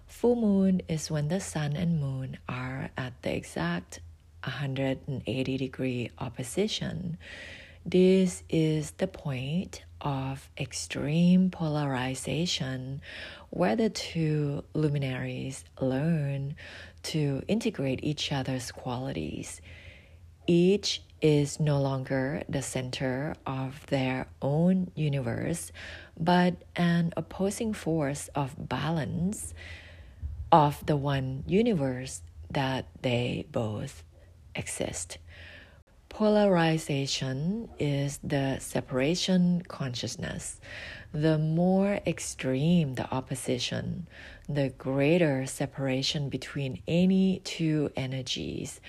Full 0.06 0.36
moon 0.36 0.82
is 0.88 1.10
when 1.10 1.28
the 1.28 1.40
sun 1.40 1.76
and 1.76 2.00
moon 2.00 2.38
are 2.48 2.90
at 2.96 3.20
the 3.22 3.34
exact 3.34 4.00
180 4.44 5.56
degree 5.56 6.10
opposition. 6.18 7.18
This 7.86 8.42
is 8.48 8.92
the 8.92 9.06
point 9.06 9.84
of 10.00 10.48
extreme 10.58 11.50
polarization 11.50 13.00
where 13.50 13.76
the 13.76 13.90
two 13.90 14.64
luminaries 14.74 15.64
learn 15.80 16.56
to 17.04 17.42
integrate 17.48 18.02
each 18.02 18.32
other's 18.32 18.72
qualities. 18.72 19.60
Each 20.46 21.02
is 21.24 21.58
no 21.58 21.80
longer 21.80 22.42
the 22.50 22.60
center 22.60 23.34
of 23.46 23.86
their 23.86 24.26
own 24.42 24.90
universe, 24.94 25.72
but 26.20 26.54
an 26.76 27.14
opposing 27.16 27.72
force 27.72 28.28
of 28.34 28.68
balance 28.68 29.54
of 30.52 30.84
the 30.84 30.94
one 30.94 31.42
universe 31.46 32.20
that 32.50 32.84
they 33.00 33.46
both 33.50 34.04
exist. 34.54 35.16
Polarization 36.10 37.70
is 37.78 38.20
the 38.22 38.58
separation 38.58 39.62
consciousness. 39.66 40.60
The 41.12 41.38
more 41.38 42.00
extreme 42.06 42.96
the 42.96 43.10
opposition, 43.10 44.06
the 44.46 44.68
greater 44.76 45.46
separation 45.46 46.28
between 46.28 46.82
any 46.86 47.40
two 47.44 47.90
energies. 47.96 48.82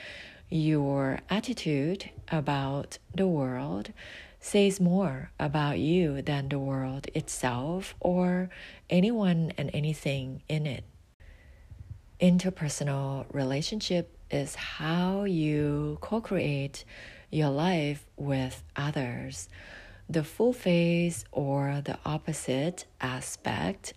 Your 0.49 1.19
attitude 1.29 2.11
about 2.31 2.99
the 3.15 3.27
world 3.27 3.91
says 4.39 4.79
more 4.79 5.31
about 5.39 5.79
you 5.79 6.21
than 6.21 6.49
the 6.49 6.59
world 6.59 7.07
itself 7.15 7.95
or 7.99 8.49
anyone 8.87 9.53
and 9.57 9.71
anything 9.73 10.43
in 10.47 10.67
it. 10.67 10.83
Interpersonal 12.21 13.25
relationship 13.33 14.15
is 14.29 14.53
how 14.53 15.23
you 15.23 15.97
co 16.01 16.21
create 16.21 16.85
your 17.31 17.49
life 17.49 18.05
with 18.15 18.63
others. 18.75 19.49
The 20.07 20.23
full 20.23 20.53
face 20.53 21.25
or 21.31 21.81
the 21.83 21.97
opposite 22.05 22.85
aspect 23.01 23.93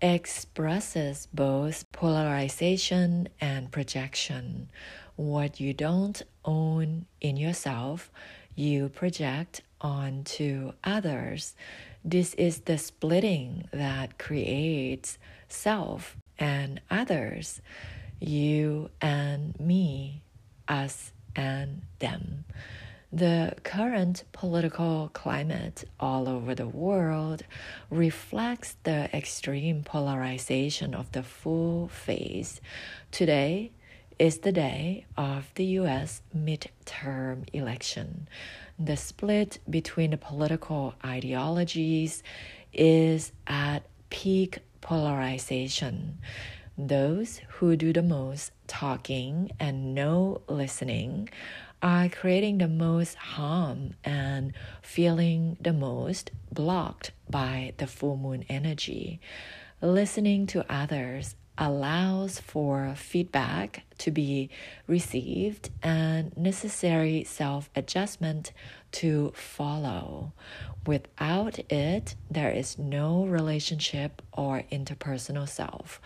expresses 0.00 1.28
both 1.32 1.90
polarization 1.92 3.28
and 3.40 3.70
projection. 3.70 4.70
What 5.16 5.60
you 5.60 5.72
don't 5.72 6.20
own 6.44 7.06
in 7.20 7.36
yourself, 7.36 8.10
you 8.56 8.88
project 8.88 9.62
onto 9.80 10.72
others. 10.82 11.54
This 12.04 12.34
is 12.34 12.60
the 12.60 12.78
splitting 12.78 13.68
that 13.72 14.18
creates 14.18 15.18
self 15.48 16.16
and 16.36 16.80
others, 16.90 17.60
you 18.18 18.90
and 19.00 19.58
me, 19.60 20.22
us 20.66 21.12
and 21.36 21.82
them. 22.00 22.44
The 23.12 23.54
current 23.62 24.24
political 24.32 25.10
climate 25.12 25.84
all 26.00 26.28
over 26.28 26.56
the 26.56 26.66
world 26.66 27.44
reflects 27.88 28.76
the 28.82 29.14
extreme 29.16 29.84
polarization 29.84 30.92
of 30.92 31.12
the 31.12 31.22
full 31.22 31.86
phase. 31.86 32.60
Today 33.12 33.70
is 34.18 34.38
the 34.38 34.52
day 34.52 35.06
of 35.16 35.50
the 35.54 35.64
US 35.64 36.22
midterm 36.36 37.48
election 37.52 38.28
the 38.78 38.96
split 38.96 39.58
between 39.68 40.10
the 40.10 40.16
political 40.16 40.94
ideologies 41.04 42.22
is 42.72 43.32
at 43.46 43.80
peak 44.10 44.58
polarization. 44.80 46.18
Those 46.76 47.40
who 47.48 47.76
do 47.76 47.92
the 47.92 48.02
most 48.02 48.50
talking 48.66 49.52
and 49.60 49.94
no 49.94 50.40
listening 50.48 51.28
are 51.82 52.08
creating 52.08 52.58
the 52.58 52.68
most 52.68 53.14
harm 53.14 53.94
and 54.02 54.52
feeling 54.82 55.56
the 55.60 55.72
most 55.72 56.32
blocked 56.50 57.12
by 57.30 57.74
the 57.76 57.86
full 57.86 58.16
moon 58.16 58.44
energy. 58.48 59.20
Listening 59.80 60.46
to 60.48 60.64
others 60.72 61.36
allows 61.56 62.40
for 62.40 62.94
feedback 62.96 63.84
to 63.98 64.10
be 64.10 64.50
received 64.86 65.70
and 65.82 66.36
necessary 66.36 67.24
self 67.24 67.70
adjustment 67.76 68.52
to 68.92 69.32
follow. 69.34 70.32
Without 70.86 71.58
it, 71.70 72.14
there 72.30 72.50
is 72.50 72.78
no 72.78 73.24
relationship 73.24 74.22
or 74.32 74.64
interpersonal 74.70 75.48
self. 75.48 76.00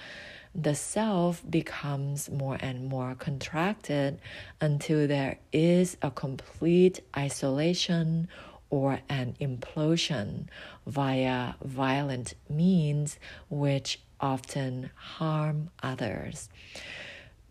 The 0.55 0.75
self 0.75 1.43
becomes 1.49 2.31
more 2.31 2.59
and 2.61 2.89
more 2.89 3.15
contracted 3.15 4.19
until 4.61 5.07
there 5.07 5.39
is 5.53 5.97
a 6.03 6.11
complete 6.11 7.01
isolation 7.17 8.29
or 8.71 9.01
an 9.09 9.35
implosion 9.41 10.47
via 10.87 11.55
violent 11.63 12.35
means, 12.49 13.19
which 13.49 14.01
often 14.21 14.91
harm 14.95 15.71
others. 15.83 16.49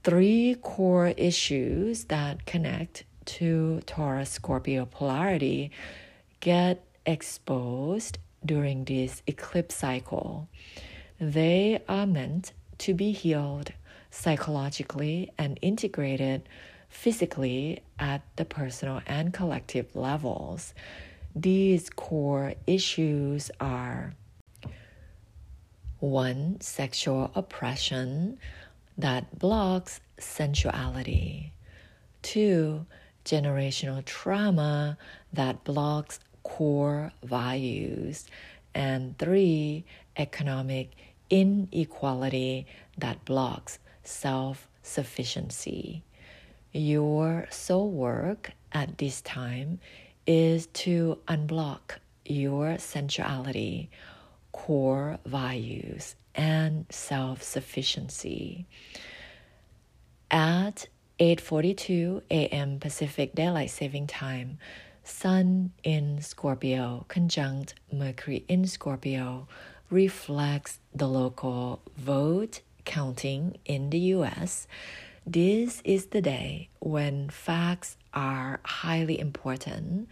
Three 0.03 0.55
core 0.61 1.13
issues 1.17 2.05
that 2.05 2.45
connect 2.45 3.03
to 3.25 3.81
Taurus 3.85 4.29
Scorpio 4.29 4.85
polarity 4.85 5.71
get 6.39 6.83
exposed 7.05 8.17
during 8.45 8.85
this 8.85 9.21
eclipse 9.27 9.75
cycle. 9.75 10.47
They 11.19 11.81
are 11.89 12.07
meant 12.07 12.53
to 12.79 12.93
be 12.93 13.11
healed 13.11 13.73
psychologically 14.11 15.31
and 15.37 15.59
integrated 15.61 16.47
physically 16.89 17.81
at 17.99 18.21
the 18.35 18.45
personal 18.45 19.01
and 19.05 19.33
collective 19.33 19.95
levels. 19.95 20.73
These 21.35 21.89
core 21.89 22.53
issues 22.65 23.51
are 23.59 24.13
one, 25.99 26.59
sexual 26.61 27.31
oppression 27.35 28.37
that 28.97 29.37
blocks 29.37 29.99
sensuality. 30.19 31.51
Two, 32.21 32.85
generational 33.25 34.03
trauma 34.05 34.97
that 35.33 35.63
blocks 35.63 36.19
core 36.43 37.11
values. 37.23 38.25
And 38.73 39.17
three, 39.17 39.85
economic 40.17 40.91
inequality 41.29 42.65
that 42.97 43.23
blocks 43.25 43.79
self 44.03 44.67
sufficiency. 44.81 46.03
Your 46.71 47.47
soul 47.49 47.89
work 47.89 48.51
at 48.71 48.97
this 48.97 49.21
time 49.21 49.79
is 50.25 50.67
to 50.67 51.17
unblock 51.27 51.97
your 52.25 52.77
sensuality 52.77 53.89
core 54.57 55.19
values 55.23 56.15
and 56.33 56.87
self-sufficiency. 56.89 58.65
At 60.31 60.87
8:42 61.19 62.23
a.m. 62.31 62.79
Pacific 62.79 63.35
Daylight 63.35 63.69
Saving 63.69 64.07
Time, 64.07 64.57
Sun 65.03 65.73
in 65.83 66.21
Scorpio 66.21 67.05
conjunct 67.07 67.75
Mercury 67.91 68.45
in 68.47 68.65
Scorpio 68.65 69.47
reflects 69.91 70.79
the 70.93 71.07
local 71.07 71.79
vote 71.95 72.61
counting 72.83 73.57
in 73.63 73.91
the 73.91 73.99
US. 74.15 74.67
This 75.25 75.81
is 75.85 76.07
the 76.07 76.21
day 76.21 76.69
when 76.79 77.29
facts 77.29 77.95
are 78.11 78.59
highly 78.63 79.19
important, 79.19 80.09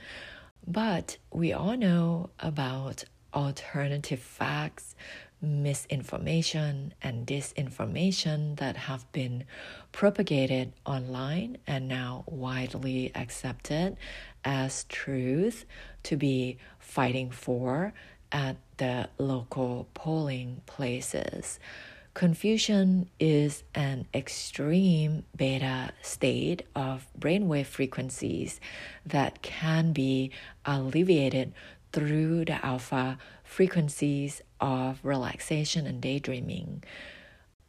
but 0.67 1.17
we 1.31 1.51
all 1.51 1.75
know 1.75 2.29
about 2.39 3.05
alternative 3.35 4.19
facts, 4.19 4.95
misinformation, 5.41 6.93
and 7.01 7.27
disinformation 7.27 8.57
that 8.57 8.77
have 8.77 9.11
been 9.11 9.43
propagated 9.91 10.71
online 10.85 11.57
and 11.67 11.87
now 11.87 12.23
widely 12.27 13.11
accepted 13.13 13.97
as 14.43 14.85
truth 14.85 15.65
to 16.03 16.15
be 16.15 16.57
fighting 16.79 17.29
for 17.29 17.93
at 18.31 18.55
the 18.77 19.09
local 19.17 19.87
polling 19.93 20.61
places. 20.65 21.59
Confusion 22.13 23.09
is 23.19 23.63
an 23.75 24.07
extreme 24.13 25.25
beta 25.35 25.91
state 26.01 26.63
of 26.73 27.05
brainwave 27.19 27.65
frequencies 27.65 28.61
that 29.05 29.41
can 29.41 29.91
be 29.91 30.31
alleviated 30.65 31.53
through 31.95 32.43
the 32.43 32.65
alpha 32.65 33.17
frequencies 33.45 34.41
of 34.60 34.99
relaxation 35.01 35.88
and 35.88 36.01
daydreaming. 36.01 36.84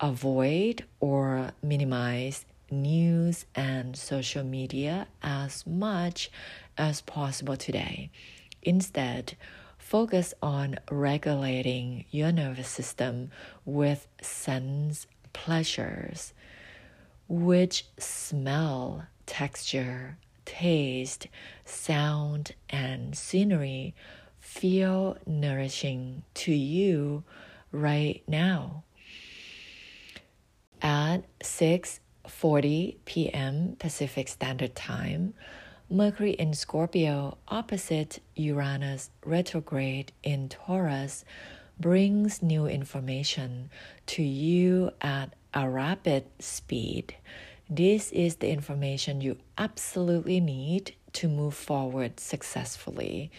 Avoid 0.01 0.85
or 0.99 1.53
minimize 1.63 2.45
news 2.69 3.47
and 3.55 3.97
social 3.97 4.43
media 4.43 5.07
as 5.23 5.65
much 5.65 6.29
as 6.77 7.03
possible 7.03 7.57
today. 7.57 8.11
Instead, 8.63 9.37
focus 9.79 10.35
on 10.43 10.77
regulating 10.91 12.05
your 12.11 12.33
nervous 12.33 12.69
system 12.69 13.31
with 13.65 14.09
sense 14.21 15.07
pleasures, 15.33 16.33
which 17.29 17.87
smell, 17.97 19.05
texture, 19.25 20.19
taste, 20.47 21.27
sound, 21.67 22.55
and 22.71 23.15
scenery 23.15 23.95
feel 24.41 25.19
nourishing 25.27 26.23
to 26.33 26.53
you 26.53 27.25
right 27.73 28.23
now. 28.27 28.85
At 30.81 31.25
6:40 31.41 32.97
p.m. 33.05 33.77
Pacific 33.79 34.29
Standard 34.29 34.75
Time, 34.75 35.35
Mercury 35.91 36.33
in 36.33 36.55
Scorpio 36.55 37.39
opposite 37.49 38.21
Uranus 38.35 39.11
retrograde 39.25 40.13
in 40.23 40.49
Taurus 40.49 41.25
brings 41.79 42.43
new 42.43 42.67
information 42.67 43.71
to 44.07 44.23
you 44.23 44.91
at 45.01 45.35
a 45.55 45.69
rapid 45.69 46.25
speed. 46.39 47.15
This 47.69 48.13
is 48.13 48.37
the 48.37 48.49
information 48.49 49.21
you 49.21 49.39
absolutely 49.59 50.39
need 50.39 50.95
to 51.15 51.29
move 51.29 51.55
forward 51.55 52.21
successfully. 52.21 53.33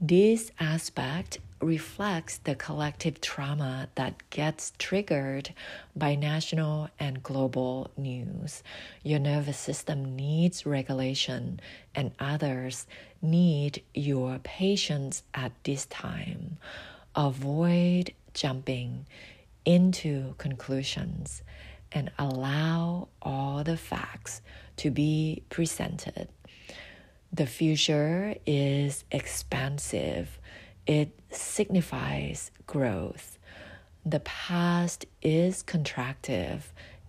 This 0.00 0.50
aspect 0.58 1.38
reflects 1.60 2.38
the 2.38 2.54
collective 2.54 3.20
trauma 3.20 3.88
that 3.96 4.30
gets 4.30 4.72
triggered 4.78 5.52
by 5.94 6.14
national 6.14 6.88
and 6.98 7.22
global 7.22 7.90
news. 7.94 8.62
Your 9.02 9.18
nervous 9.18 9.58
system 9.58 10.16
needs 10.16 10.64
regulation, 10.64 11.60
and 11.94 12.12
others 12.18 12.86
need 13.20 13.82
your 13.92 14.38
patience 14.38 15.24
at 15.34 15.52
this 15.64 15.84
time. 15.86 16.56
Avoid 17.14 18.14
jumping 18.32 19.04
into 19.66 20.34
conclusions 20.38 21.42
and 21.92 22.10
allow 22.18 23.08
all 23.22 23.64
the 23.64 23.76
facts 23.76 24.42
to 24.76 24.90
be 24.90 25.42
presented. 25.48 26.28
The 27.32 27.46
future 27.46 28.36
is 28.46 29.04
expansive, 29.10 30.38
it 30.86 31.18
signifies 31.30 32.50
growth. 32.66 33.38
The 34.04 34.20
past 34.20 35.04
is 35.20 35.62
contractive, 35.62 36.62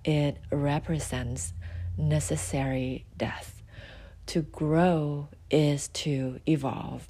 it 0.03 0.37
represents 0.51 1.53
necessary 1.97 3.05
death. 3.17 3.61
To 4.27 4.41
grow 4.41 5.29
is 5.49 5.87
to 5.89 6.39
evolve. 6.45 7.07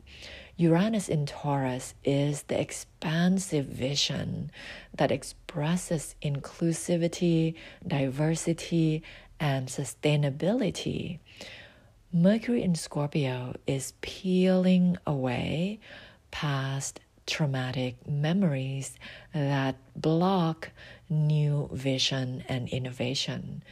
Uranus 0.59 1.07
in 1.07 1.25
Taurus 1.25 1.93
is 2.03 2.41
the 2.43 2.59
expansive 2.59 3.65
vision 3.65 4.51
that 4.93 5.09
expresses 5.09 6.15
inclusivity, 6.21 7.55
diversity, 7.87 9.01
and 9.39 9.69
sustainability. 9.69 11.19
Mercury 12.11 12.61
in 12.61 12.75
Scorpio 12.75 13.55
is 13.67 13.93
peeling 14.01 14.97
away 15.07 15.79
past 16.31 16.99
traumatic 17.25 17.95
memories 18.05 18.97
that 19.33 19.77
block 19.95 20.71
new 21.09 21.69
vision 21.71 22.43
and 22.49 22.67
innovation. 22.67 23.63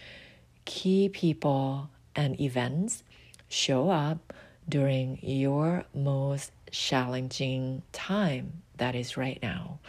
Key 0.63 1.09
people 1.09 1.89
and 2.15 2.39
events 2.39 3.03
show 3.49 3.89
up 3.89 4.31
during 4.69 5.19
your 5.21 5.83
most 5.93 6.51
challenging 6.71 7.81
time 7.91 8.61
that 8.77 8.95
is 8.95 9.17
right 9.17 9.39
now. 9.41 9.79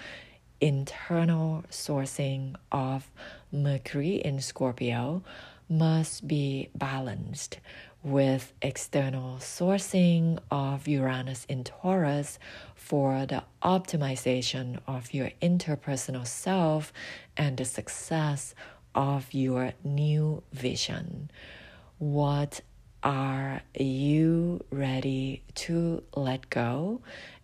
Internal 0.61 1.64
sourcing 1.71 2.55
of 2.73 3.11
Mercury 3.53 4.17
in 4.17 4.41
Scorpio 4.41 5.23
must 5.69 6.27
be 6.27 6.71
balanced 6.75 7.61
with 8.03 8.53
external 8.62 9.37
sourcing 9.38 10.38
of 10.51 10.88
Uranus 10.88 11.45
in 11.49 11.64
Taurus 11.64 12.38
for 12.75 13.27
the 13.27 13.45
optimization 13.62 14.79
of 14.87 15.12
your 15.12 15.31
interpersonal 15.43 16.27
self 16.27 16.93
and 17.37 17.57
the 17.57 17.64
success 17.64 18.55
of 18.95 19.33
your 19.33 19.73
new 19.85 20.43
vision. 20.53 21.31
What 21.99 22.61
are 23.03 23.63
you 23.79 24.65
ready 24.71 25.43
to 25.55 26.03
let 26.15 26.51
go? 26.51 27.01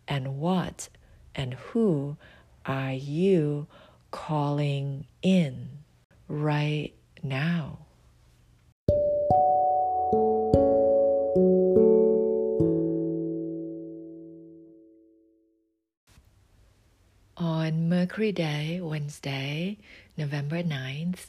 And 0.09 0.39
what 0.39 0.89
and 1.35 1.55
who 1.55 2.17
are 2.67 2.93
you 2.93 3.67
calling 4.11 5.07
in 5.23 5.69
right 6.29 6.93
now? 7.23 7.79
On 17.37 17.89
Mercury 17.89 18.31
Day, 18.33 18.81
Wednesday, 18.81 19.79
November 20.17 20.63
9th, 20.63 21.27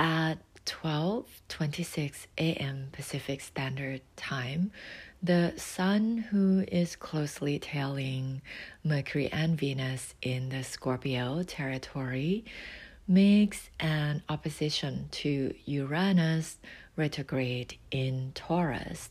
at 0.00 0.36
12:26 0.64 2.26
a.m. 2.38 2.88
Pacific 2.90 3.42
Standard 3.42 4.00
Time, 4.16 4.72
the 5.22 5.52
Sun, 5.56 6.16
who 6.30 6.64
is 6.72 6.96
closely 6.96 7.58
tailing 7.58 8.40
Mercury 8.82 9.30
and 9.30 9.58
Venus 9.58 10.14
in 10.22 10.48
the 10.48 10.64
Scorpio 10.64 11.42
territory, 11.42 12.46
makes 13.06 13.68
an 13.78 14.22
opposition 14.30 15.08
to 15.10 15.52
Uranus 15.66 16.56
retrograde 16.96 17.76
in 17.90 18.32
Taurus. 18.34 19.10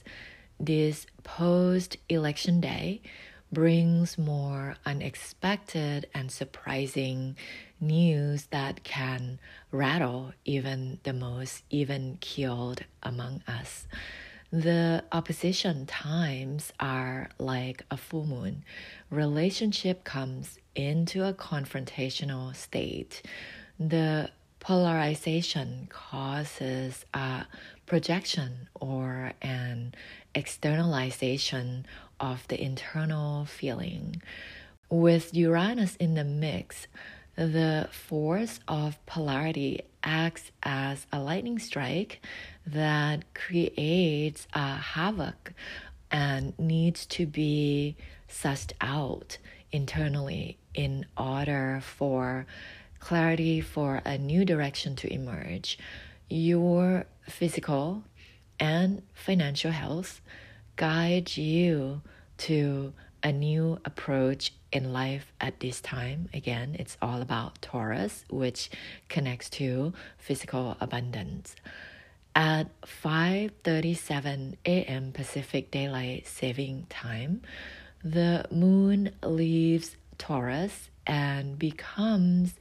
This 0.59 1.05
post 1.23 1.97
election 2.09 2.61
day 2.61 3.03
brings 3.51 4.17
more 4.17 4.75
unexpected 4.87 6.07
and 6.15 6.31
surprising 6.31 7.35
news 7.79 8.45
that 8.47 8.83
can 8.83 9.39
rattle 9.71 10.33
even 10.45 10.99
the 11.03 11.13
most 11.13 11.63
even 11.69 12.17
keeled 12.19 12.83
among 13.03 13.41
us. 13.47 13.87
The 14.51 15.03
opposition 15.11 15.85
times 15.85 16.73
are 16.79 17.29
like 17.37 17.83
a 17.91 17.97
full 17.97 18.25
moon. 18.25 18.63
Relationship 19.11 20.03
comes 20.03 20.57
into 20.73 21.23
a 21.23 21.33
confrontational 21.33 22.55
state. 22.55 23.21
The 23.79 24.31
polarization 24.59 25.87
causes 25.91 27.05
a 27.13 27.45
projection 27.85 28.69
or 28.73 29.33
an 29.41 29.93
externalization 30.33 31.85
of 32.19 32.47
the 32.47 32.61
internal 32.61 33.45
feeling. 33.45 34.21
With 34.89 35.33
Uranus 35.35 35.95
in 35.97 36.15
the 36.15 36.23
mix, 36.23 36.87
the 37.39 37.87
force 37.91 38.59
of 38.67 39.03
polarity 39.05 39.81
acts 40.03 40.51
as 40.61 41.07
a 41.11 41.19
lightning 41.19 41.57
strike 41.57 42.21
that 42.67 43.33
creates 43.33 44.45
a 44.53 44.75
havoc 44.75 45.53
and 46.11 46.57
needs 46.59 47.05
to 47.05 47.25
be 47.25 47.95
sussed 48.29 48.73
out 48.81 49.37
internally 49.71 50.57
in 50.73 51.05
order 51.17 51.81
for 51.81 52.45
clarity 52.99 53.61
for 53.61 54.01
a 54.03 54.17
new 54.17 54.43
direction 54.43 54.95
to 54.97 55.11
emerge. 55.11 55.79
Your 56.29 57.05
physical 57.23 58.03
and 58.59 59.01
financial 59.13 59.71
health 59.71 60.19
guide 60.75 61.37
you 61.37 62.01
to 62.37 62.93
a 63.23 63.31
new 63.31 63.79
approach 63.85 64.53
in 64.71 64.93
life 64.93 65.31
at 65.41 65.59
this 65.59 65.81
time. 65.81 66.29
Again, 66.33 66.75
it's 66.79 66.97
all 67.01 67.21
about 67.21 67.61
Taurus, 67.61 68.25
which 68.29 68.69
connects 69.07 69.49
to 69.51 69.93
physical 70.17 70.77
abundance. 70.79 71.55
At 72.35 72.67
5:37 72.83 74.55
a.m. 74.65 75.11
Pacific 75.11 75.71
Daylight 75.71 76.27
Saving 76.27 76.85
Time, 76.89 77.41
the 78.03 78.45
moon 78.51 79.11
leaves 79.23 79.97
Taurus 80.17 80.89
and 81.05 81.57
becomes 81.57 82.53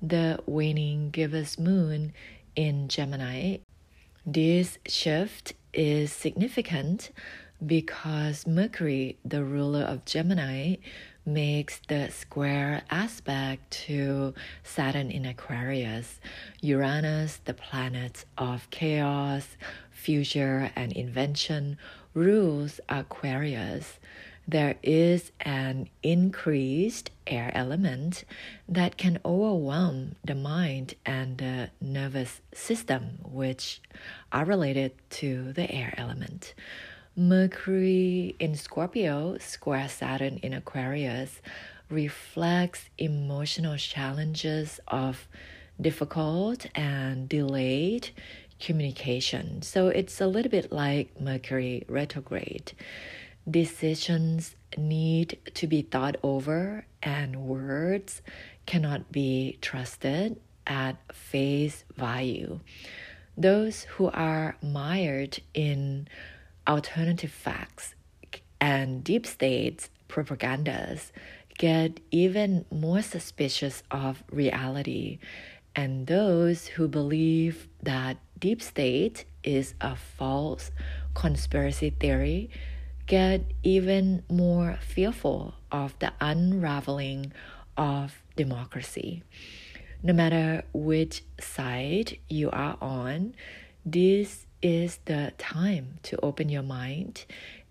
the 0.00 0.38
waning 0.46 1.10
gibbous 1.10 1.58
moon 1.58 2.12
in 2.54 2.88
Gemini. 2.88 3.58
This 4.24 4.78
shift 4.86 5.54
is 5.72 6.12
significant 6.12 7.10
because 7.64 8.46
Mercury, 8.46 9.18
the 9.24 9.44
ruler 9.44 9.82
of 9.82 10.04
Gemini, 10.04 10.76
makes 11.26 11.80
the 11.88 12.10
square 12.10 12.82
aspect 12.90 13.70
to 13.70 14.34
Saturn 14.62 15.10
in 15.10 15.26
Aquarius. 15.26 16.20
Uranus, 16.60 17.40
the 17.44 17.54
planet 17.54 18.24
of 18.38 18.70
chaos, 18.70 19.56
future, 19.90 20.70
and 20.74 20.92
invention, 20.92 21.76
rules 22.14 22.80
Aquarius. 22.88 23.98
There 24.46 24.76
is 24.82 25.30
an 25.40 25.90
increased 26.02 27.10
air 27.26 27.50
element 27.52 28.24
that 28.66 28.96
can 28.96 29.18
overwhelm 29.22 30.14
the 30.24 30.34
mind 30.34 30.94
and 31.04 31.36
the 31.36 31.68
nervous 31.82 32.40
system, 32.54 33.18
which 33.22 33.82
are 34.32 34.46
related 34.46 34.92
to 35.10 35.52
the 35.52 35.70
air 35.70 35.92
element. 35.98 36.54
Mercury 37.18 38.36
in 38.38 38.54
Scorpio, 38.54 39.38
square 39.38 39.88
Saturn 39.88 40.36
in 40.36 40.52
Aquarius, 40.52 41.42
reflects 41.90 42.88
emotional 42.96 43.76
challenges 43.76 44.78
of 44.86 45.26
difficult 45.80 46.66
and 46.76 47.28
delayed 47.28 48.10
communication. 48.60 49.62
So 49.62 49.88
it's 49.88 50.20
a 50.20 50.28
little 50.28 50.48
bit 50.48 50.70
like 50.70 51.20
Mercury 51.20 51.84
retrograde. 51.88 52.70
Decisions 53.50 54.54
need 54.76 55.40
to 55.54 55.66
be 55.66 55.82
thought 55.82 56.18
over, 56.22 56.86
and 57.02 57.48
words 57.48 58.22
cannot 58.64 59.10
be 59.10 59.58
trusted 59.60 60.38
at 60.68 60.98
face 61.12 61.82
value. 61.96 62.60
Those 63.36 63.82
who 63.82 64.08
are 64.08 64.56
mired 64.62 65.40
in 65.52 66.06
alternative 66.68 67.32
facts 67.32 67.94
and 68.60 69.02
deep 69.02 69.26
states 69.26 69.90
propagandas 70.08 71.10
get 71.56 72.00
even 72.10 72.64
more 72.70 73.02
suspicious 73.02 73.82
of 73.90 74.22
reality 74.30 75.18
and 75.74 76.06
those 76.06 76.66
who 76.66 76.88
believe 76.88 77.68
that 77.82 78.16
deep 78.38 78.60
state 78.60 79.24
is 79.42 79.74
a 79.80 79.96
false 79.96 80.70
conspiracy 81.14 81.90
theory 81.90 82.50
get 83.08 83.40
even 83.62 84.22
more 84.28 84.78
fearful 84.80 85.54
of 85.72 85.98
the 85.98 86.12
unraveling 86.20 87.32
of 87.76 88.22
democracy. 88.36 89.22
No 90.02 90.12
matter 90.12 90.62
which 90.74 91.22
side 91.40 92.18
you 92.28 92.50
are 92.50 92.76
on, 92.80 93.34
this 93.84 94.46
is 94.62 94.98
the 95.04 95.32
time 95.38 95.98
to 96.04 96.18
open 96.22 96.48
your 96.48 96.62
mind, 96.62 97.24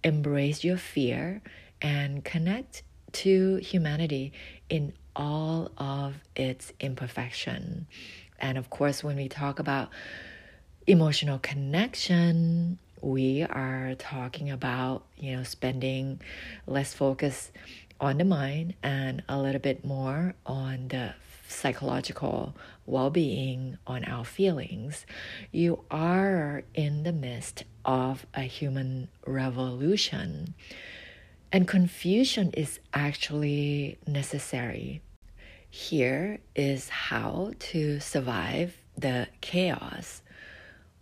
embrace 0.03 0.63
your 0.63 0.77
fear, 0.77 1.41
and 1.81 2.23
connect 2.23 2.83
to 3.11 3.57
humanity 3.57 4.33
in 4.69 4.93
all 5.15 5.71
of 5.77 6.15
its 6.35 6.73
imperfection. 6.79 7.87
And 8.39 8.57
of 8.57 8.69
course, 8.69 9.03
when 9.03 9.15
we 9.15 9.27
talk 9.27 9.59
about 9.59 9.89
emotional 10.85 11.39
connection, 11.39 12.77
we 13.01 13.43
are 13.43 13.95
talking 13.97 14.49
about, 14.49 15.03
you 15.17 15.35
know, 15.35 15.43
spending 15.43 16.21
less 16.65 16.93
focus 16.93 17.51
on 17.99 18.17
the 18.17 18.25
mind 18.25 18.75
and 18.83 19.23
a 19.27 19.39
little 19.39 19.61
bit 19.61 19.83
more 19.83 20.35
on 20.45 20.87
the 20.89 21.13
psychological 21.47 22.55
well 22.87 23.11
being, 23.11 23.77
on 23.85 24.03
our 24.05 24.25
feelings. 24.25 25.05
You 25.51 25.83
are 25.91 26.63
in 26.73 27.03
the 27.03 27.13
midst 27.13 27.65
of 27.85 28.25
a 28.33 28.41
human 28.41 29.09
revolution. 29.27 30.55
And 31.51 31.67
confusion 31.67 32.51
is 32.53 32.79
actually 32.93 33.99
necessary. 34.07 35.01
Here 35.69 36.39
is 36.55 36.89
how 36.89 37.51
to 37.59 37.99
survive 37.99 38.77
the 38.97 39.27
chaos. 39.41 40.21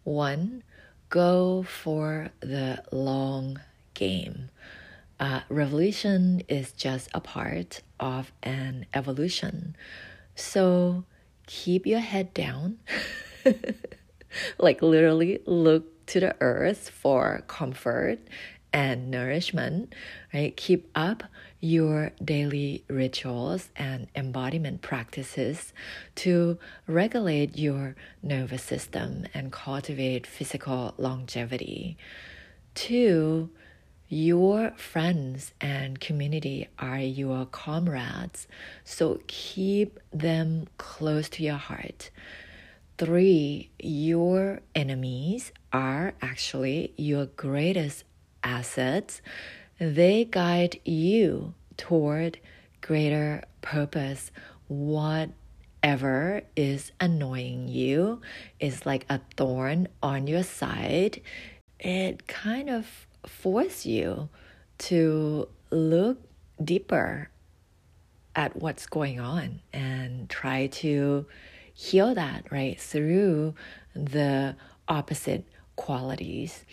One, 0.03 0.63
go 1.09 1.63
for 1.63 2.29
the 2.41 2.83
long 2.91 3.61
game. 3.93 4.49
Uh, 5.19 5.41
revolution 5.49 6.41
is 6.49 6.73
just 6.73 7.09
a 7.13 7.21
part 7.21 7.81
of 7.99 8.31
an 8.43 8.85
evolution. 8.93 9.75
So 10.35 11.05
keep 11.47 11.85
your 11.85 11.99
head 11.99 12.33
down. 12.33 12.79
like 14.57 14.81
literally 14.81 15.39
look 15.45 16.05
to 16.07 16.19
the 16.19 16.35
earth 16.41 16.89
for 16.89 17.43
comfort 17.47 18.19
and 18.73 19.09
nourishment, 19.09 19.95
right? 20.33 20.55
Keep 20.57 20.89
up 20.95 21.23
your 21.61 22.11
daily 22.23 22.83
rituals 22.89 23.69
and 23.75 24.07
embodiment 24.15 24.81
practices 24.81 25.71
to 26.15 26.59
regulate 26.85 27.57
your 27.57 27.95
nervous 28.21 28.61
system 28.61 29.25
and 29.33 29.51
cultivate 29.51 30.27
physical 30.27 30.93
longevity. 30.97 31.97
Two, 32.73 33.49
your 34.07 34.71
friends 34.77 35.53
and 35.59 35.99
community 35.99 36.67
are 36.77 36.99
your 36.99 37.45
comrades, 37.47 38.47
so 38.83 39.19
keep 39.27 39.99
them 40.11 40.67
close 40.77 41.27
to 41.29 41.43
your 41.43 41.55
heart. 41.55 42.11
Three, 42.97 43.71
your 43.79 44.61
enemies 44.73 45.51
are 45.73 46.13
actually 46.21 46.93
your 46.97 47.25
greatest 47.25 48.03
assets. 48.43 49.21
They 49.79 50.23
guide 50.23 50.79
you 50.85 51.55
toward 51.75 52.39
greater 52.81 53.43
purpose. 53.61 54.31
Whatever 54.67 56.43
is 56.55 56.91
annoying 57.01 57.67
you 57.67 58.21
is 58.59 58.85
like 58.85 59.05
a 59.09 59.19
thorn 59.35 59.87
on 60.01 60.27
your 60.27 60.43
side. 60.43 61.21
It 61.79 62.27
kind 62.27 62.69
of 62.69 63.07
force 63.27 63.85
you 63.85 64.29
to 64.77 65.47
look 65.71 66.19
deeper 66.63 67.29
at 68.35 68.55
what's 68.55 68.85
going 68.87 69.19
on 69.19 69.61
and 69.71 70.29
try 70.29 70.67
to 70.67 71.25
heal 71.73 72.13
that 72.15 72.51
right 72.51 72.79
through 72.79 73.53
the 73.93 74.55
opposite 74.87 75.45
qualities. 75.75 76.63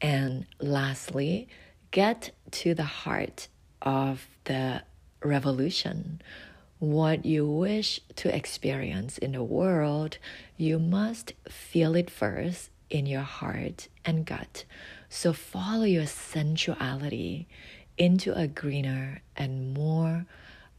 And 0.00 0.46
lastly, 0.60 1.48
get 1.90 2.30
to 2.52 2.74
the 2.74 2.84
heart 2.84 3.48
of 3.82 4.26
the 4.44 4.82
revolution. 5.22 6.20
What 6.78 7.24
you 7.24 7.46
wish 7.48 8.00
to 8.16 8.34
experience 8.34 9.16
in 9.16 9.32
the 9.32 9.42
world, 9.42 10.18
you 10.58 10.78
must 10.78 11.32
feel 11.48 11.94
it 11.94 12.10
first 12.10 12.70
in 12.90 13.06
your 13.06 13.22
heart 13.22 13.88
and 14.04 14.24
gut. 14.24 14.64
So 15.08 15.32
follow 15.32 15.84
your 15.84 16.06
sensuality 16.06 17.46
into 17.98 18.36
a 18.36 18.46
greener 18.46 19.22
and 19.36 19.72
more 19.74 20.26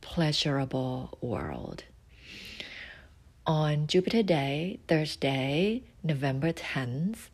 pleasurable 0.02 1.17
world. 1.22 1.84
On 3.46 3.88
Jupiter 3.88 4.24
Day, 4.24 4.80
Thursday, 4.88 5.84
November 6.04 6.52
10th, 6.52 7.30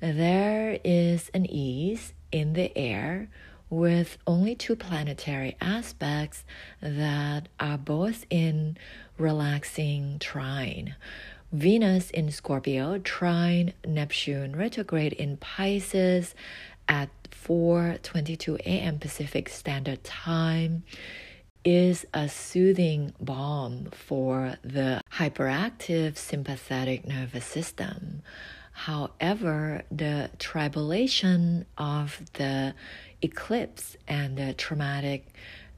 there 0.00 0.78
is 0.84 1.30
an 1.34 1.46
ease 1.46 2.12
in 2.30 2.52
the 2.52 2.76
air 2.76 3.28
with 3.68 4.16
only 4.26 4.54
two 4.54 4.76
planetary 4.76 5.56
aspects 5.60 6.44
that 6.80 7.48
are 7.58 7.78
both 7.78 8.24
in 8.30 8.76
relaxing 9.18 10.18
trine. 10.20 10.94
Venus 11.52 12.10
in 12.10 12.30
Scorpio, 12.30 12.98
trine 12.98 13.72
Neptune 13.86 14.56
retrograde 14.56 15.12
in 15.12 15.36
Pisces 15.36 16.34
at 16.88 17.08
4:22 17.30 18.58
a.m. 18.60 18.98
Pacific 18.98 19.48
Standard 19.48 20.02
Time 20.02 20.82
is 21.64 22.04
a 22.12 22.28
soothing 22.28 23.12
balm 23.20 23.86
for 23.92 24.56
the 24.62 25.00
hyperactive 25.12 26.16
sympathetic 26.16 27.06
nervous 27.06 27.44
system. 27.44 28.22
However, 28.72 29.82
the 29.90 30.30
tribulation 30.38 31.64
of 31.78 32.22
the 32.34 32.74
eclipse 33.22 33.96
and 34.06 34.36
the 34.36 34.52
traumatic 34.52 35.28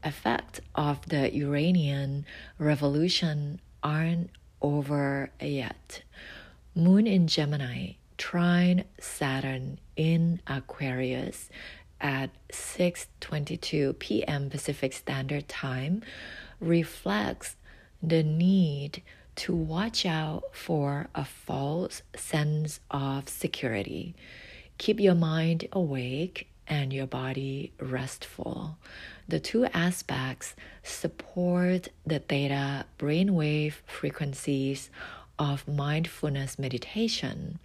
effect 0.03 0.61
of 0.75 1.07
the 1.09 1.33
Uranian 1.35 2.27
revolution 2.59 3.61
aren't 3.83 4.31
over 4.63 5.31
yet. 5.41 6.03
Moon 6.75 7.07
in 7.07 7.27
Gemini, 7.27 7.93
trine 8.17 8.85
Saturn 9.01 9.79
in 9.97 10.41
Aquarius 10.47 11.49
at 12.01 12.31
6:22 12.53 13.99
p.m. 13.99 14.51
Pacific 14.51 14.93
Standard 14.93 15.49
Time 15.49 16.03
reflects 16.61 17.57
the 18.03 18.23
need 18.23 19.03
to 19.37 19.55
watch 19.55 20.05
out 20.05 20.45
for 20.53 21.09
a 21.15 21.25
false 21.25 22.03
sense 22.17 22.81
of 22.91 23.29
security. 23.29 24.15
Keep 24.79 25.01
your 25.01 25.15
mind 25.15 25.69
awake 25.73 26.49
and 26.67 26.93
your 26.93 27.07
body 27.07 27.73
restful. 27.81 28.79
The 29.29 29.39
two 29.39 29.67
aspects 29.67 30.57
support 30.83 31.89
the 32.07 32.19
theta 32.19 32.87
brainwave 32.99 33.75
frequencies 33.87 34.89
of 35.39 35.69
mindfulness 35.69 36.59
meditation. 36.59 37.59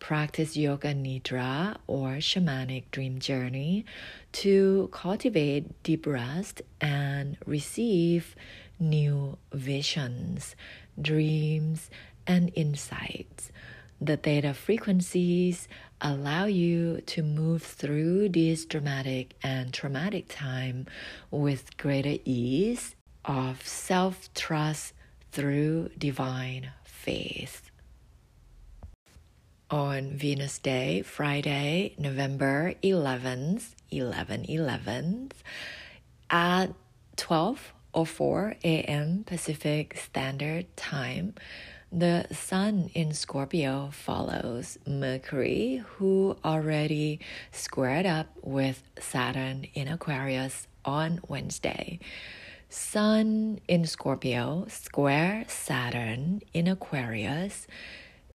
Practice 0.00 0.54
yoga 0.54 0.92
nidra 0.92 1.78
or 1.86 2.18
shamanic 2.18 2.84
dream 2.90 3.20
journey 3.20 3.86
to 4.32 4.90
cultivate 4.92 5.82
deep 5.82 6.06
rest 6.06 6.60
and 6.78 7.38
receive 7.46 8.36
new 8.78 9.38
visions, 9.50 10.54
dreams, 11.00 11.88
and 12.26 12.52
insights. 12.54 13.50
The 14.00 14.16
theta 14.16 14.54
frequencies 14.54 15.66
allow 16.00 16.44
you 16.44 17.00
to 17.06 17.22
move 17.22 17.62
through 17.62 18.28
this 18.28 18.64
dramatic 18.64 19.34
and 19.42 19.74
traumatic 19.74 20.26
time 20.28 20.86
with 21.32 21.76
greater 21.76 22.18
ease 22.24 22.94
of 23.24 23.66
self 23.66 24.32
trust 24.34 24.92
through 25.32 25.90
divine 25.98 26.70
faith. 26.84 27.70
On 29.70 30.12
Venus 30.12 30.58
Day, 30.58 31.02
Friday, 31.02 31.94
November 31.98 32.74
11th, 32.82 33.74
11 33.90 34.44
11th, 34.44 35.32
at 36.30 36.68
12 37.16 37.74
or 37.92 38.06
4 38.06 38.56
a.m. 38.62 39.24
Pacific 39.24 39.96
Standard 39.96 40.74
Time, 40.76 41.34
The 41.90 42.26
Sun 42.30 42.90
in 42.92 43.14
Scorpio 43.14 43.88
follows 43.90 44.78
Mercury, 44.86 45.82
who 45.86 46.36
already 46.44 47.20
squared 47.50 48.04
up 48.04 48.26
with 48.42 48.82
Saturn 49.00 49.64
in 49.72 49.88
Aquarius 49.88 50.66
on 50.84 51.18
Wednesday. 51.28 51.98
Sun 52.68 53.60
in 53.68 53.86
Scorpio 53.86 54.66
square 54.68 55.46
Saturn 55.48 56.42
in 56.52 56.68
Aquarius 56.68 57.66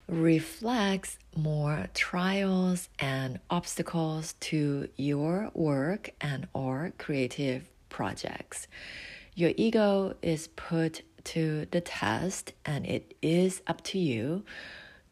reflects 0.06 1.18
more 1.36 1.88
trials 1.92 2.88
and 3.00 3.40
obstacles 3.50 4.34
to 4.34 4.88
your 4.96 5.50
work 5.54 6.10
and 6.20 6.46
or 6.54 6.92
creative 6.98 7.68
projects. 7.88 8.68
Your 9.34 9.52
ego 9.56 10.14
is 10.22 10.48
put 10.48 11.02
to 11.24 11.66
the 11.70 11.80
test 11.80 12.52
and 12.64 12.86
it 12.86 13.14
is 13.22 13.62
up 13.66 13.82
to 13.82 13.98
you 13.98 14.44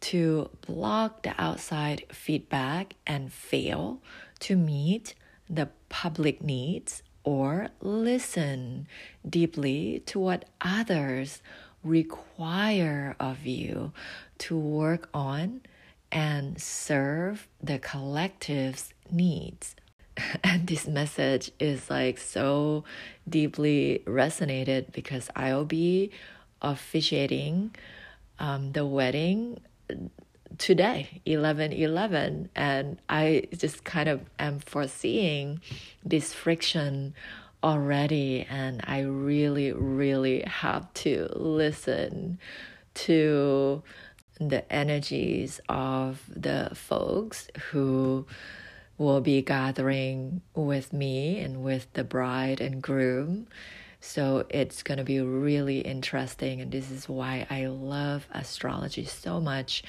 to 0.01 0.51
block 0.67 1.23
the 1.23 1.35
outside 1.39 2.05
feedback 2.13 2.95
and 3.07 3.33
fail 3.33 4.01
to 4.41 4.57
meet 4.57 5.15
the 5.51 5.69
public 5.89 6.43
needs 6.43 7.03
or 7.25 7.69
listen 7.81 8.87
deeply 9.29 10.03
to 10.07 10.19
what 10.19 10.45
others 10.61 11.43
require 11.83 13.17
of 13.19 13.47
you 13.47 13.93
to 14.39 14.57
work 14.57 15.09
on 15.13 15.61
and 16.11 16.61
serve 16.61 17.49
the 17.63 17.79
collective's 17.79 18.93
needs. 19.11 19.75
And 20.43 20.67
this 20.67 20.87
message 20.87 21.51
is 21.59 21.91
like 21.91 22.19
so 22.19 22.85
deeply 23.29 24.03
resonated 24.07 24.93
because 24.93 25.29
I'll 25.37 25.65
be 25.65 26.11
officiating 26.63 27.75
um, 28.39 28.73
the 28.73 28.87
wedding 28.87 29.61
today 30.57 31.21
11 31.27 31.73
11 31.73 32.49
and 32.57 32.99
i 33.09 33.47
just 33.57 33.85
kind 33.85 34.09
of 34.09 34.21
am 34.39 34.59
foreseeing 34.59 35.61
this 36.05 36.33
friction 36.33 37.15
already 37.63 38.47
and 38.49 38.81
i 38.85 39.01
really 39.01 39.73
really 39.73 40.41
have 40.43 40.93
to 40.95 41.29
listen 41.37 42.39
to 42.95 43.83
the 44.41 44.73
energies 44.73 45.61
of 45.69 46.23
the 46.35 46.71
folks 46.75 47.49
who 47.71 48.25
will 48.99 49.21
be 49.21 49.41
gathering 49.41 50.43
with 50.55 50.93
me 50.93 51.39
and 51.39 51.63
with 51.63 51.91
the 51.95 52.05
bride 52.05 52.61
and 52.61 52.83
groom 52.83 53.47
so 54.01 54.47
it's 54.49 54.83
going 54.83 54.99
to 54.99 55.05
be 55.05 55.21
really 55.21 55.81
interesting. 55.81 56.61
And 56.61 56.71
this 56.71 56.91
is 56.91 57.09
why 57.09 57.47
I 57.51 57.67
love 57.67 58.27
astrology 58.31 59.05
so 59.05 59.41
much 59.41 59.83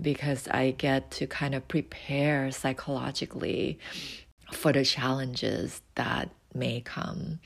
because 0.00 0.48
I 0.48 0.72
get 0.72 1.10
to 1.12 1.26
kind 1.26 1.54
of 1.54 1.68
prepare 1.68 2.50
psychologically 2.50 3.78
for 4.52 4.72
the 4.72 4.84
challenges 4.84 5.80
that 5.94 6.30
may 6.54 6.80
come. 6.80 7.38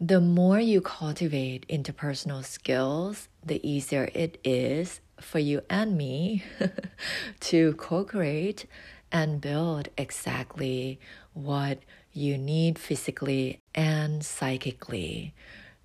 The 0.00 0.20
more 0.20 0.60
you 0.60 0.80
cultivate 0.80 1.66
interpersonal 1.68 2.44
skills, 2.44 3.28
the 3.44 3.66
easier 3.68 4.08
it 4.14 4.38
is 4.44 5.00
for 5.20 5.38
you 5.38 5.60
and 5.68 5.98
me 5.98 6.44
to 7.40 7.74
co 7.74 8.04
create 8.04 8.64
and 9.12 9.40
build 9.40 9.88
exactly 9.96 11.00
what 11.32 11.78
you 12.12 12.36
need 12.38 12.78
physically 12.78 13.60
and 13.74 14.24
psychically. 14.24 15.34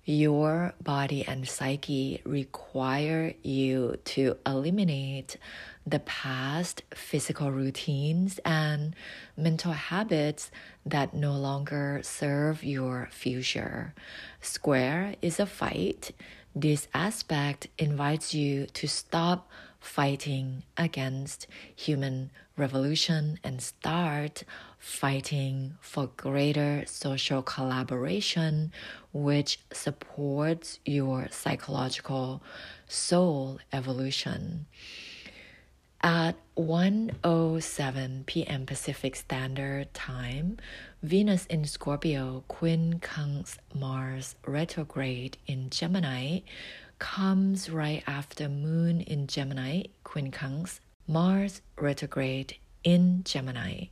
Your 0.04 0.74
body 0.80 1.26
and 1.26 1.48
psyche 1.48 2.22
require 2.24 3.34
you 3.42 3.96
to 4.04 4.36
eliminate 4.46 5.36
the 5.84 5.98
past 5.98 6.84
physical 6.94 7.50
routines 7.50 8.38
and 8.44 8.94
mental 9.36 9.72
habits 9.72 10.52
that 10.84 11.12
no 11.12 11.32
longer 11.32 12.00
serve 12.04 12.62
your 12.62 13.08
future. 13.10 13.94
Square 14.40 15.16
is 15.22 15.40
a 15.40 15.46
fight. 15.46 16.12
This 16.54 16.86
aspect 16.94 17.66
invites 17.76 18.32
you 18.32 18.66
to 18.66 18.86
stop 18.86 19.48
fighting 19.80 20.62
against 20.76 21.48
human 21.74 22.30
revolution 22.56 23.38
and 23.44 23.60
start 23.60 24.44
fighting 24.78 25.74
for 25.80 26.08
greater 26.16 26.84
social 26.86 27.42
collaboration, 27.42 28.72
which 29.12 29.60
supports 29.72 30.80
your 30.84 31.28
psychological 31.30 32.42
soul 32.88 33.58
evolution. 33.72 34.66
At 36.02 36.36
1:07 36.56 38.26
p.m. 38.26 38.66
Pacific 38.66 39.16
Standard 39.16 39.92
Time, 39.92 40.58
Venus 41.02 41.46
in 41.46 41.64
Scorpio 41.64 42.44
quincunx 42.48 43.56
Mars 43.74 44.36
retrograde 44.46 45.36
in 45.46 45.68
Gemini 45.70 46.40
comes 46.98 47.68
right 47.68 48.02
after 48.06 48.48
Moon 48.48 49.00
in 49.00 49.26
Gemini 49.26 49.84
quincunx 50.04 50.80
Mars 51.08 51.62
retrograde 51.78 52.56
in 52.82 53.22
Gemini. 53.24 53.86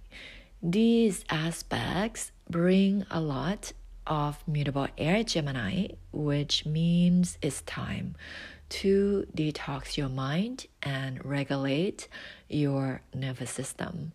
These 0.61 1.25
aspects 1.31 2.33
bring 2.51 3.07
a 3.11 3.21
lot 3.21 3.73
of 4.07 4.43
mutable 4.49 4.89
air 4.99 5.23
Gemini, 5.23 5.89
which 6.11 6.67
means 6.67 7.39
it's 7.41 7.63
time 7.63 8.17
to 8.71 9.27
detox 9.37 9.97
your 9.97 10.09
mind 10.09 10.67
and 10.83 11.25
regulate 11.25 12.09
your 12.49 13.01
nervous 13.15 13.51
system. 13.51 14.13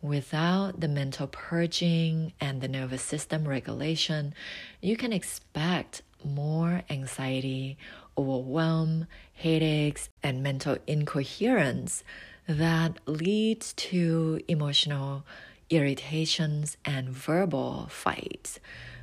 Without 0.00 0.80
the 0.80 0.88
mental 0.88 1.26
purging 1.26 2.32
and 2.40 2.60
the 2.60 2.68
nervous 2.68 3.02
system 3.02 3.46
regulation, 3.46 4.32
you 4.80 4.96
can 4.96 5.12
expect 5.12 6.02
more 6.24 6.82
anxiety, 6.88 7.76
overwhelm, 8.16 9.06
headaches, 9.34 10.08
and 10.22 10.42
mental 10.42 10.78
incoherence 10.86 12.02
that 12.48 12.98
leads 13.06 13.72
to 13.74 14.40
emotional 14.48 15.24
irritations, 15.70 16.76
and 16.84 17.08
verbal 17.10 17.86
fights. 17.90 18.58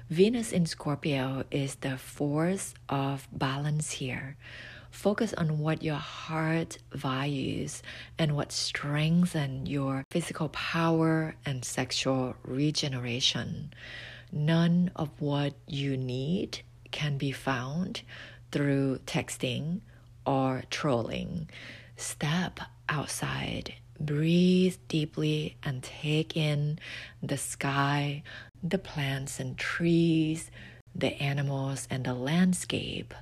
Venus 0.09 0.51
in 0.51 0.65
Scorpio 0.65 1.43
is 1.51 1.75
the 1.75 1.97
force 1.97 2.73
of 2.89 3.27
balance 3.31 3.91
here. 3.91 4.37
Focus 4.91 5.33
on 5.33 5.59
what 5.59 5.83
your 5.83 5.95
heart 5.95 6.77
values 6.91 7.83
and 8.17 8.35
what 8.35 8.51
strengthens 8.51 9.69
your 9.69 10.03
physical 10.09 10.49
power 10.49 11.35
and 11.45 11.65
sexual 11.65 12.35
regeneration. 12.43 13.73
None 14.31 14.91
of 14.95 15.09
what 15.19 15.53
you 15.67 15.97
need 15.97 16.59
can 16.91 17.17
be 17.17 17.31
found 17.31 18.01
through 18.51 18.99
texting 19.05 19.81
or 20.25 20.63
trolling. 20.69 21.49
Step 21.97 22.59
outside 22.89 23.73
Breathe 23.99 24.75
deeply 24.89 25.55
and 25.63 25.81
take 25.81 26.35
in 26.35 26.79
the 27.23 27.37
sky, 27.37 28.23
the 28.61 28.77
plants 28.77 29.39
and 29.39 29.57
trees, 29.57 30.51
the 30.93 31.13
animals, 31.21 31.87
and 31.89 32.03
the 32.03 32.13
landscape. 32.13 33.13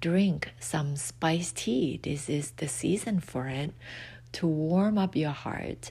Drink 0.00 0.52
some 0.60 0.94
spiced 0.96 1.56
tea. 1.56 1.98
This 2.02 2.28
is 2.28 2.52
the 2.52 2.68
season 2.68 3.18
for 3.18 3.48
it 3.48 3.72
to 4.32 4.46
warm 4.46 4.96
up 4.96 5.16
your 5.16 5.30
heart. 5.30 5.90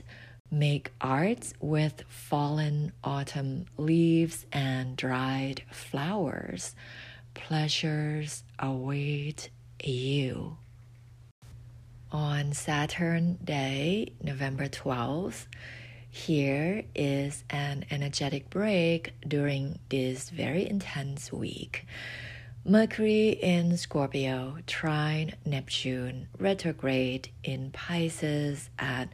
Make 0.50 0.92
art 1.00 1.52
with 1.60 2.02
fallen 2.08 2.92
autumn 3.04 3.66
leaves 3.76 4.46
and 4.50 4.96
dried 4.96 5.62
flowers. 5.70 6.74
Pleasures 7.34 8.44
await 8.58 9.50
you 9.82 10.56
on 12.12 12.52
Saturn 12.52 13.38
Day, 13.42 14.12
November 14.22 14.68
12th. 14.68 15.46
Here 16.10 16.84
is 16.94 17.42
an 17.48 17.86
energetic 17.90 18.50
break 18.50 19.14
during 19.26 19.78
this 19.88 20.28
very 20.28 20.68
intense 20.68 21.32
week. 21.32 21.86
Mercury 22.64 23.30
in 23.30 23.76
Scorpio, 23.78 24.58
trine 24.66 25.34
Neptune, 25.46 26.28
retrograde 26.38 27.30
in 27.42 27.70
Pisces 27.70 28.68
at 28.78 29.08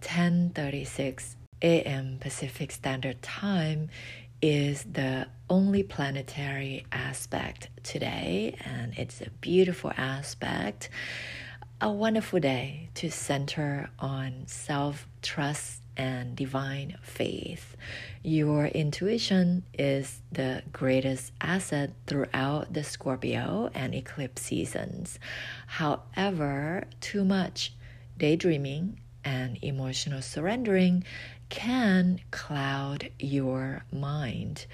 10:36 0.00 1.34
a.m. 1.60 2.18
Pacific 2.20 2.70
Standard 2.70 3.20
Time 3.20 3.90
is 4.40 4.84
the 4.84 5.26
only 5.50 5.82
planetary 5.82 6.86
aspect 6.92 7.68
today 7.82 8.56
and 8.64 8.96
it's 8.96 9.20
a 9.20 9.30
beautiful 9.40 9.92
aspect 9.96 10.88
a 11.84 11.90
wonderful 11.90 12.40
day 12.40 12.88
to 12.94 13.10
center 13.10 13.90
on 13.98 14.32
self 14.46 15.06
trust 15.20 15.82
and 15.98 16.34
divine 16.34 16.96
faith. 17.02 17.76
Your 18.22 18.68
intuition 18.68 19.64
is 19.74 20.22
the 20.32 20.62
greatest 20.72 21.32
asset 21.42 21.92
throughout 22.06 22.72
the 22.72 22.82
Scorpio 22.82 23.68
and 23.74 23.94
eclipse 23.94 24.40
seasons. 24.40 25.18
However, 25.66 26.84
too 27.02 27.22
much 27.22 27.74
daydreaming 28.16 29.00
and 29.22 29.58
emotional 29.60 30.22
surrendering 30.22 31.04
can 31.50 32.18
cloud 32.30 33.10
your 33.18 33.84
mind. 33.92 34.64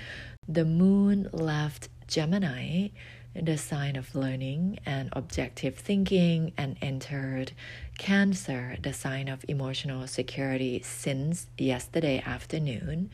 The 0.47 0.65
moon 0.65 1.29
left 1.33 1.89
Gemini 2.07 2.91
the 3.35 3.57
sign 3.57 3.97
of 3.97 4.15
learning 4.15 4.79
and 4.85 5.09
objective 5.13 5.77
thinking, 5.77 6.53
and 6.57 6.77
entered 6.83 7.53
Cancer, 7.99 8.77
the 8.83 8.93
sign 8.93 9.29
of 9.29 9.45
emotional 9.49 10.07
security, 10.07 10.83
since 10.83 11.47
yesterday 11.59 12.23
afternoon. 12.25 13.11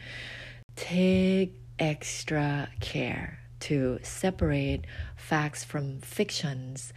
Take 0.77 1.55
extra 1.79 2.69
care 2.81 3.41
to 3.61 3.99
separate 4.03 4.85
facts 5.17 5.65
from 5.65 6.01
fictions 6.01 6.93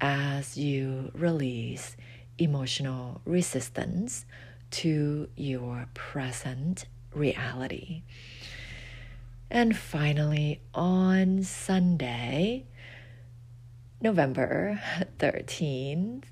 as 0.00 0.56
you 0.56 1.10
release 1.14 1.96
emotional 2.38 3.20
resistance 3.24 4.24
to 4.70 5.28
your 5.36 5.88
present 5.94 6.86
reality. 7.14 8.02
And 9.50 9.76
finally, 9.76 10.60
on 10.74 11.42
Sunday, 11.44 12.66
November 14.00 14.80
13th, 15.18 16.24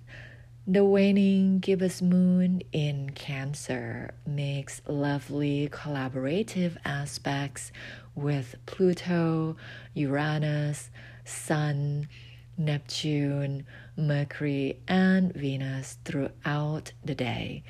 the 0.66 0.84
waning 0.84 1.60
gibbous 1.60 2.02
moon 2.02 2.62
in 2.72 3.10
Cancer 3.10 4.14
makes 4.26 4.80
lovely 4.88 5.68
collaborative 5.70 6.76
aspects 6.84 7.70
with 8.14 8.56
Pluto, 8.66 9.56
Uranus, 9.92 10.90
Sun, 11.24 12.08
Neptune, 12.56 13.66
Mercury, 13.96 14.80
and 14.88 15.32
Venus 15.34 15.98
throughout 16.04 16.92
the 17.04 17.14
day. 17.14 17.62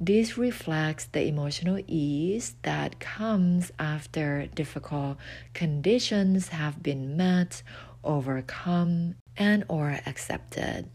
This 0.00 0.36
reflects 0.36 1.06
the 1.06 1.22
emotional 1.26 1.78
ease 1.86 2.56
that 2.62 2.98
comes 2.98 3.70
after 3.78 4.46
difficult 4.46 5.18
conditions 5.52 6.48
have 6.48 6.82
been 6.82 7.16
met, 7.16 7.62
overcome, 8.02 9.14
and 9.36 9.64
or 9.68 10.00
accepted. 10.04 10.90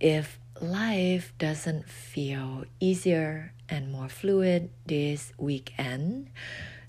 If 0.00 0.40
life 0.60 1.32
doesn't 1.38 1.88
feel 1.88 2.64
easier 2.80 3.52
and 3.68 3.92
more 3.92 4.08
fluid 4.08 4.70
this 4.84 5.32
weekend, 5.38 6.30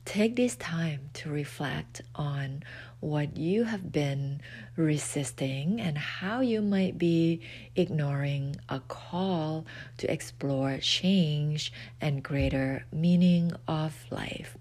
take 0.06 0.36
this 0.36 0.56
time 0.56 1.10
to 1.14 1.30
reflect 1.30 2.02
on 2.16 2.64
what 3.00 3.38
you 3.38 3.64
have 3.64 3.92
been 3.92 4.42
resisting 4.76 5.82
and 5.82 5.98
how 5.98 6.42
you 6.42 6.62
might 6.62 6.98
be 6.98 7.42
ignoring 7.76 8.56
a 8.70 8.80
call 8.80 9.66
to 9.98 10.12
explore 10.12 10.78
change 10.80 11.72
and 12.00 12.24
greater 12.24 12.86
meaning 12.92 13.52
of 13.68 14.06
life. 14.12 14.58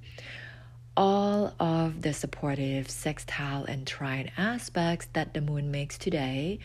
All 0.96 1.54
of 1.60 2.02
the 2.02 2.12
supportive 2.12 2.90
sextile 2.90 3.64
and 3.64 3.86
trine 3.86 4.30
aspects 4.36 5.08
that 5.12 5.34
the 5.34 5.40
moon 5.40 5.70
makes 5.70 5.96
today 5.96 6.58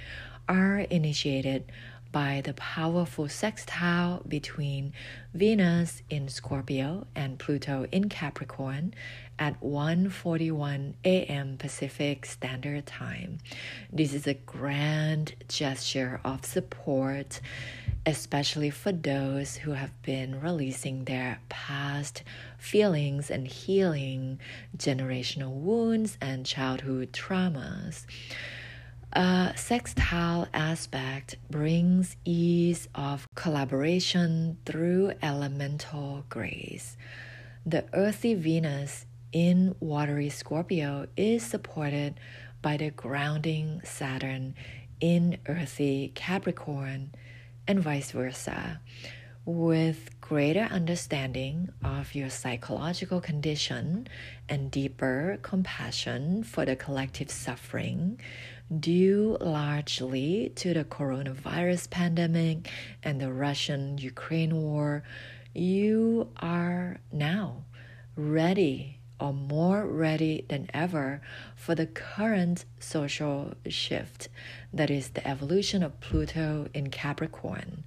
are 0.47 0.79
initiated 0.79 1.71
by 2.15 2.39
the 2.45 2.53
powerful 2.53 3.27
sextile 3.27 4.23
between 4.25 4.93
Venus 5.33 6.01
in 6.09 6.29
Scorpio 6.29 7.05
and 7.13 7.37
Pluto 7.37 7.85
in 7.91 8.07
Capricorn 8.07 8.93
at 9.37 9.59
1:41 9.59 10.93
a.m. 11.03 11.57
Pacific 11.57 12.25
Standard 12.25 12.85
Time. 12.85 13.39
This 13.91 14.13
is 14.13 14.27
a 14.27 14.33
grand 14.33 15.35
gesture 15.49 16.21
of 16.23 16.45
support 16.45 17.41
especially 18.05 18.69
for 18.69 18.93
those 18.93 19.57
who 19.57 19.71
have 19.71 20.01
been 20.01 20.39
releasing 20.39 21.03
their 21.03 21.41
past 21.49 22.23
feelings 22.57 23.29
and 23.29 23.45
healing 23.45 24.39
generational 24.77 25.51
wounds 25.51 26.17
and 26.21 26.45
childhood 26.45 27.11
traumas. 27.11 28.05
A 29.15 29.53
sextile 29.55 30.45
aspect 30.53 31.37
brings 31.49 32.17
ease 32.25 32.89
of 32.93 33.29
collaboration 33.33 34.57
through 34.65 35.13
elemental 35.23 36.25
grace. 36.27 36.97
The 37.65 37.85
earthy 37.93 38.33
Venus 38.33 39.05
in 39.31 39.73
watery 39.79 40.27
Scorpio 40.27 41.07
is 41.15 41.43
supported 41.43 42.19
by 42.61 42.75
the 42.75 42.89
grounding 42.89 43.79
Saturn 43.85 44.53
in 44.99 45.37
earthy 45.47 46.11
Capricorn 46.13 47.11
and 47.69 47.79
vice 47.79 48.11
versa. 48.11 48.81
With 49.45 50.19
greater 50.19 50.67
understanding 50.71 51.69
of 51.83 52.15
your 52.15 52.31
psychological 52.31 53.21
condition 53.21 54.07
and 54.49 54.71
deeper 54.71 55.37
compassion 55.43 56.43
for 56.43 56.65
the 56.65 56.75
collective 56.75 57.29
suffering, 57.29 58.19
due 58.79 59.37
largely 59.39 60.51
to 60.55 60.73
the 60.73 60.83
coronavirus 60.83 61.89
pandemic 61.89 62.69
and 63.03 63.21
the 63.21 63.31
Russian 63.31 63.97
Ukraine 63.97 64.55
war, 64.55 65.03
you 65.53 66.29
are 66.37 66.97
now 67.11 67.65
ready 68.15 68.99
or 69.19 69.33
more 69.33 69.85
ready 69.85 70.45
than 70.49 70.69
ever 70.73 71.21
for 71.55 71.75
the 71.75 71.85
current 71.85 72.65
social 72.79 73.53
shift 73.67 74.27
that 74.73 74.89
is 74.89 75.09
the 75.09 75.25
evolution 75.27 75.83
of 75.83 75.99
Pluto 76.01 76.67
in 76.73 76.89
Capricorn. 76.89 77.83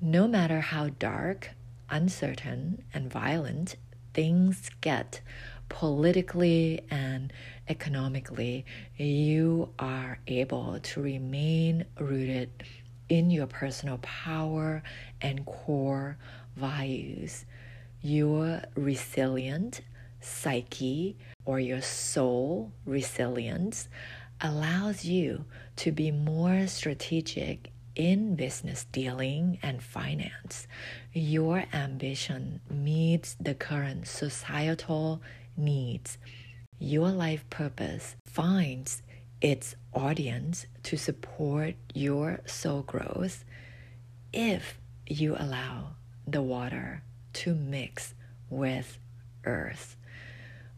No 0.00 0.28
matter 0.28 0.60
how 0.60 0.90
dark, 0.90 1.50
uncertain, 1.90 2.82
and 2.92 3.10
violent 3.10 3.76
things 4.12 4.70
get 4.80 5.20
politically 5.68 6.80
and 6.90 7.32
economically, 7.68 8.64
you 8.96 9.68
are 9.78 10.18
able 10.26 10.78
to 10.80 11.02
remain 11.02 11.84
rooted 11.98 12.50
in 13.08 13.30
your 13.30 13.46
personal 13.46 13.98
power 13.98 14.82
and 15.20 15.44
core 15.46 16.18
values. 16.56 17.44
Your 18.02 18.62
resilient 18.74 19.80
psyche 20.20 21.16
or 21.44 21.60
your 21.60 21.80
soul 21.80 22.72
resilience 22.84 23.88
allows 24.40 25.04
you 25.04 25.44
to 25.76 25.92
be 25.92 26.10
more 26.10 26.66
strategic 26.66 27.72
in 27.98 28.36
business 28.36 28.86
dealing 28.92 29.58
and 29.60 29.82
finance. 29.82 30.68
Your 31.12 31.64
ambition 31.72 32.60
meets 32.70 33.34
the 33.40 33.54
current 33.54 34.06
societal 34.06 35.20
needs. 35.58 36.18
Your 36.78 37.10
life 37.10 37.48
purpose 37.50 38.16
finds 38.24 39.02
its 39.40 39.74
audience 39.92 40.66
to 40.84 40.96
support 40.96 41.74
your 41.94 42.40
soul 42.46 42.82
growth 42.82 43.44
if 44.32 44.80
you 45.06 45.36
allow 45.36 45.90
the 46.26 46.42
water 46.42 47.02
to 47.32 47.54
mix 47.54 48.14
with 48.48 48.98
earth. 49.44 49.96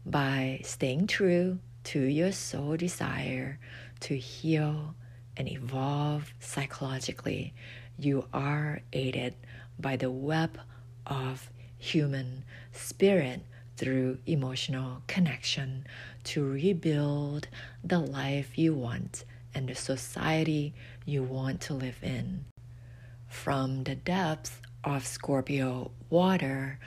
By 0.05 0.61
staying 0.63 1.07
true 1.07 1.59
to 1.85 2.01
your 2.01 2.31
soul 2.31 2.77
desire 2.77 3.59
to 4.01 4.17
heal 4.17 4.95
and 5.37 5.47
evolve 5.49 6.33
psychologically 6.39 7.53
you 7.97 8.25
are 8.33 8.81
aided 8.93 9.35
by 9.79 9.95
the 9.95 10.09
web 10.09 10.59
of 11.05 11.51
human 11.77 12.43
spirit 12.71 13.41
through 13.81 14.19
emotional 14.27 15.01
connection 15.07 15.83
to 16.23 16.47
rebuild 16.47 17.47
the 17.83 17.97
life 17.97 18.55
you 18.55 18.75
want 18.75 19.25
and 19.55 19.67
the 19.67 19.73
society 19.73 20.71
you 21.03 21.23
want 21.23 21.59
to 21.59 21.73
live 21.73 21.97
in. 22.03 22.45
From 23.27 23.83
the 23.85 23.95
depths 23.95 24.61
of 24.83 25.07
Scorpio 25.07 25.89
water, 26.11 26.77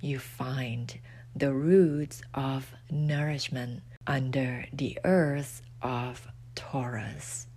you 0.00 0.20
find 0.20 0.96
the 1.34 1.52
roots 1.52 2.22
of 2.34 2.72
nourishment 2.88 3.82
under 4.06 4.66
the 4.72 4.96
earth 5.02 5.60
of 5.82 6.28
Taurus. 6.54 7.48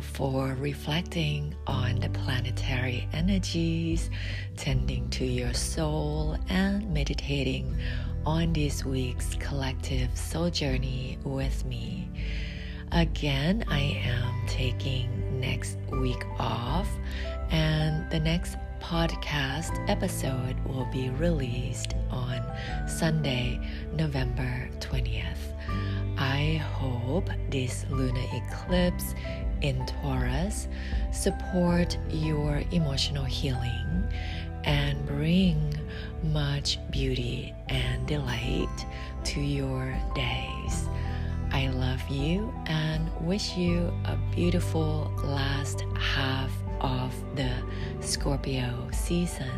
For 0.00 0.56
reflecting 0.58 1.54
on 1.66 2.00
the 2.00 2.08
planetary 2.10 3.08
energies, 3.12 4.10
tending 4.56 5.08
to 5.10 5.24
your 5.24 5.54
soul, 5.54 6.36
and 6.48 6.92
meditating 6.92 7.76
on 8.24 8.52
this 8.52 8.84
week's 8.84 9.34
collective 9.36 10.16
soul 10.16 10.50
journey 10.50 11.18
with 11.24 11.64
me. 11.64 12.08
Again, 12.92 13.64
I 13.68 13.80
am 14.04 14.46
taking 14.46 15.40
next 15.40 15.78
week 15.90 16.24
off, 16.38 16.88
and 17.50 18.10
the 18.10 18.20
next 18.20 18.56
podcast 18.80 19.88
episode 19.88 20.56
will 20.64 20.88
be 20.92 21.10
released 21.10 21.94
on 22.10 22.42
Sunday, 22.86 23.60
November 23.92 24.70
20th. 24.80 25.54
I 26.16 26.56
hope 26.56 27.30
this 27.50 27.84
lunar 27.90 28.24
eclipse 28.32 29.14
in 29.62 29.84
Taurus 29.86 30.68
support 31.12 31.98
your 32.10 32.62
emotional 32.72 33.24
healing 33.24 34.08
and 34.64 35.04
bring 35.06 35.74
much 36.22 36.78
beauty 36.90 37.54
and 37.68 38.06
delight 38.06 38.86
to 39.24 39.40
your 39.40 39.96
days. 40.14 40.88
I 41.50 41.68
love 41.68 42.06
you 42.08 42.52
and 42.66 43.10
wish 43.26 43.56
you 43.56 43.92
a 44.04 44.16
beautiful 44.34 45.10
last 45.24 45.82
half 45.98 46.52
of 46.80 47.14
the 47.36 47.50
Scorpio 48.00 48.88
season. 48.92 49.50